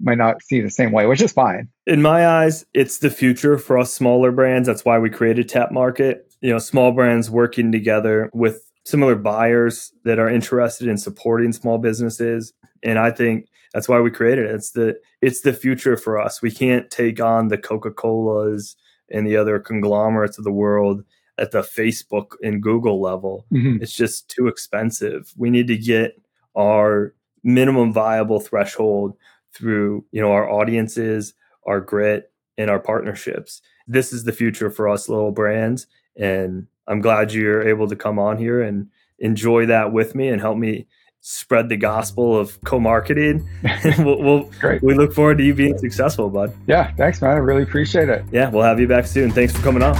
might 0.00 0.18
not 0.18 0.40
see 0.40 0.60
the 0.60 0.70
same 0.70 0.92
way, 0.92 1.04
which 1.06 1.20
is 1.20 1.32
fine. 1.32 1.68
In 1.84 2.00
my 2.00 2.26
eyes, 2.26 2.64
it's 2.72 2.98
the 2.98 3.10
future 3.10 3.58
for 3.58 3.76
us 3.76 3.92
smaller 3.92 4.30
brands. 4.30 4.68
That's 4.68 4.84
why 4.84 4.98
we 4.98 5.10
created 5.10 5.48
Tapt 5.48 5.72
Market. 5.72 6.32
You 6.40 6.50
know, 6.50 6.58
small 6.58 6.92
brands 6.92 7.28
working 7.28 7.72
together 7.72 8.30
with 8.32 8.70
similar 8.86 9.16
buyers 9.16 9.92
that 10.04 10.20
are 10.20 10.28
interested 10.28 10.86
in 10.86 10.96
supporting 10.96 11.52
small 11.52 11.78
businesses. 11.78 12.52
And 12.84 12.96
I 12.96 13.10
think 13.10 13.48
that's 13.74 13.88
why 13.88 14.00
we 14.00 14.10
created 14.10 14.46
it. 14.46 14.54
It's 14.54 14.70
the 14.70 14.98
it's 15.20 15.42
the 15.42 15.52
future 15.52 15.96
for 15.96 16.18
us. 16.18 16.40
We 16.40 16.50
can't 16.50 16.90
take 16.90 17.20
on 17.20 17.48
the 17.48 17.58
Coca-Colas 17.58 18.76
and 19.10 19.26
the 19.26 19.36
other 19.36 19.58
conglomerates 19.58 20.38
of 20.38 20.44
the 20.44 20.52
world 20.52 21.04
at 21.36 21.50
the 21.50 21.62
Facebook 21.62 22.36
and 22.42 22.62
Google 22.62 23.00
level. 23.00 23.44
Mm-hmm. 23.52 23.82
It's 23.82 23.92
just 23.92 24.30
too 24.30 24.46
expensive. 24.46 25.34
We 25.36 25.50
need 25.50 25.66
to 25.66 25.76
get 25.76 26.20
our 26.56 27.14
minimum 27.42 27.92
viable 27.92 28.40
threshold 28.40 29.16
through, 29.52 30.04
you 30.12 30.22
know, 30.22 30.32
our 30.32 30.48
audiences, 30.48 31.34
our 31.66 31.80
grit, 31.80 32.32
and 32.56 32.70
our 32.70 32.78
partnerships. 32.78 33.60
This 33.88 34.12
is 34.12 34.24
the 34.24 34.32
future 34.32 34.70
for 34.70 34.88
us 34.88 35.08
little 35.08 35.32
brands. 35.32 35.86
And 36.16 36.68
I'm 36.86 37.00
glad 37.00 37.32
you're 37.32 37.66
able 37.66 37.88
to 37.88 37.96
come 37.96 38.18
on 38.18 38.38
here 38.38 38.62
and 38.62 38.88
enjoy 39.18 39.66
that 39.66 39.92
with 39.92 40.14
me 40.14 40.28
and 40.28 40.40
help 40.40 40.56
me 40.56 40.86
spread 41.26 41.70
the 41.70 41.76
gospel 41.76 42.38
of 42.38 42.60
co-marketing. 42.64 43.48
we'll, 43.98 44.22
we'll 44.22 44.42
Great. 44.60 44.82
we 44.82 44.92
look 44.92 45.14
forward 45.14 45.38
to 45.38 45.44
you 45.44 45.54
being 45.54 45.78
successful, 45.78 46.28
bud. 46.28 46.54
Yeah, 46.66 46.92
thanks, 46.96 47.22
man. 47.22 47.30
I 47.30 47.38
really 47.38 47.62
appreciate 47.62 48.10
it. 48.10 48.26
Yeah, 48.30 48.50
we'll 48.50 48.62
have 48.62 48.78
you 48.78 48.86
back 48.86 49.06
soon. 49.06 49.30
Thanks 49.30 49.56
for 49.56 49.62
coming 49.62 49.82
on. 49.82 49.96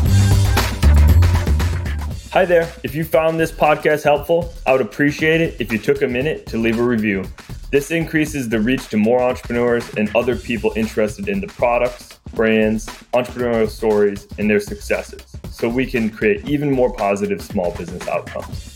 Hi 2.30 2.44
there. 2.44 2.70
If 2.82 2.94
you 2.94 3.04
found 3.04 3.40
this 3.40 3.50
podcast 3.50 4.02
helpful, 4.02 4.52
I 4.66 4.72
would 4.72 4.82
appreciate 4.82 5.40
it 5.40 5.58
if 5.60 5.72
you 5.72 5.78
took 5.78 6.02
a 6.02 6.06
minute 6.06 6.46
to 6.48 6.58
leave 6.58 6.78
a 6.78 6.82
review. 6.82 7.24
This 7.70 7.90
increases 7.90 8.50
the 8.50 8.60
reach 8.60 8.88
to 8.88 8.98
more 8.98 9.22
entrepreneurs 9.22 9.88
and 9.94 10.14
other 10.14 10.36
people 10.36 10.74
interested 10.76 11.28
in 11.28 11.40
the 11.40 11.46
products, 11.46 12.18
brands, 12.34 12.86
entrepreneurial 13.14 13.68
stories, 13.68 14.28
and 14.38 14.50
their 14.50 14.60
successes, 14.60 15.22
so 15.48 15.70
we 15.70 15.86
can 15.86 16.10
create 16.10 16.46
even 16.46 16.70
more 16.70 16.92
positive 16.92 17.40
small 17.40 17.74
business 17.74 18.06
outcomes. 18.08 18.73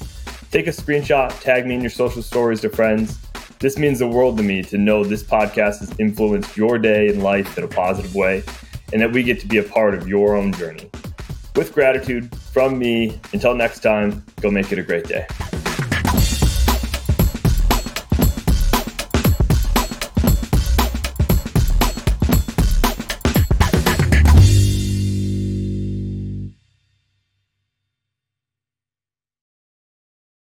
Take 0.50 0.66
a 0.66 0.70
screenshot, 0.70 1.38
tag 1.40 1.66
me 1.66 1.74
in 1.74 1.82
your 1.82 1.90
social 1.90 2.22
stories 2.22 2.62
to 2.62 2.70
friends. 2.70 3.18
This 3.58 3.76
means 3.76 3.98
the 3.98 4.08
world 4.08 4.38
to 4.38 4.42
me 4.42 4.62
to 4.62 4.78
know 4.78 5.04
this 5.04 5.22
podcast 5.22 5.80
has 5.80 5.92
influenced 5.98 6.56
your 6.56 6.78
day 6.78 7.08
and 7.08 7.22
life 7.22 7.58
in 7.58 7.64
a 7.64 7.68
positive 7.68 8.14
way, 8.14 8.42
and 8.92 9.02
that 9.02 9.12
we 9.12 9.22
get 9.22 9.40
to 9.40 9.46
be 9.46 9.58
a 9.58 9.62
part 9.62 9.92
of 9.92 10.08
your 10.08 10.36
own 10.36 10.54
journey. 10.54 10.88
With 11.54 11.74
gratitude 11.74 12.34
from 12.34 12.78
me, 12.78 13.20
until 13.34 13.54
next 13.54 13.80
time, 13.80 14.24
go 14.40 14.50
make 14.50 14.72
it 14.72 14.78
a 14.78 14.82
great 14.82 15.04
day. 15.04 15.26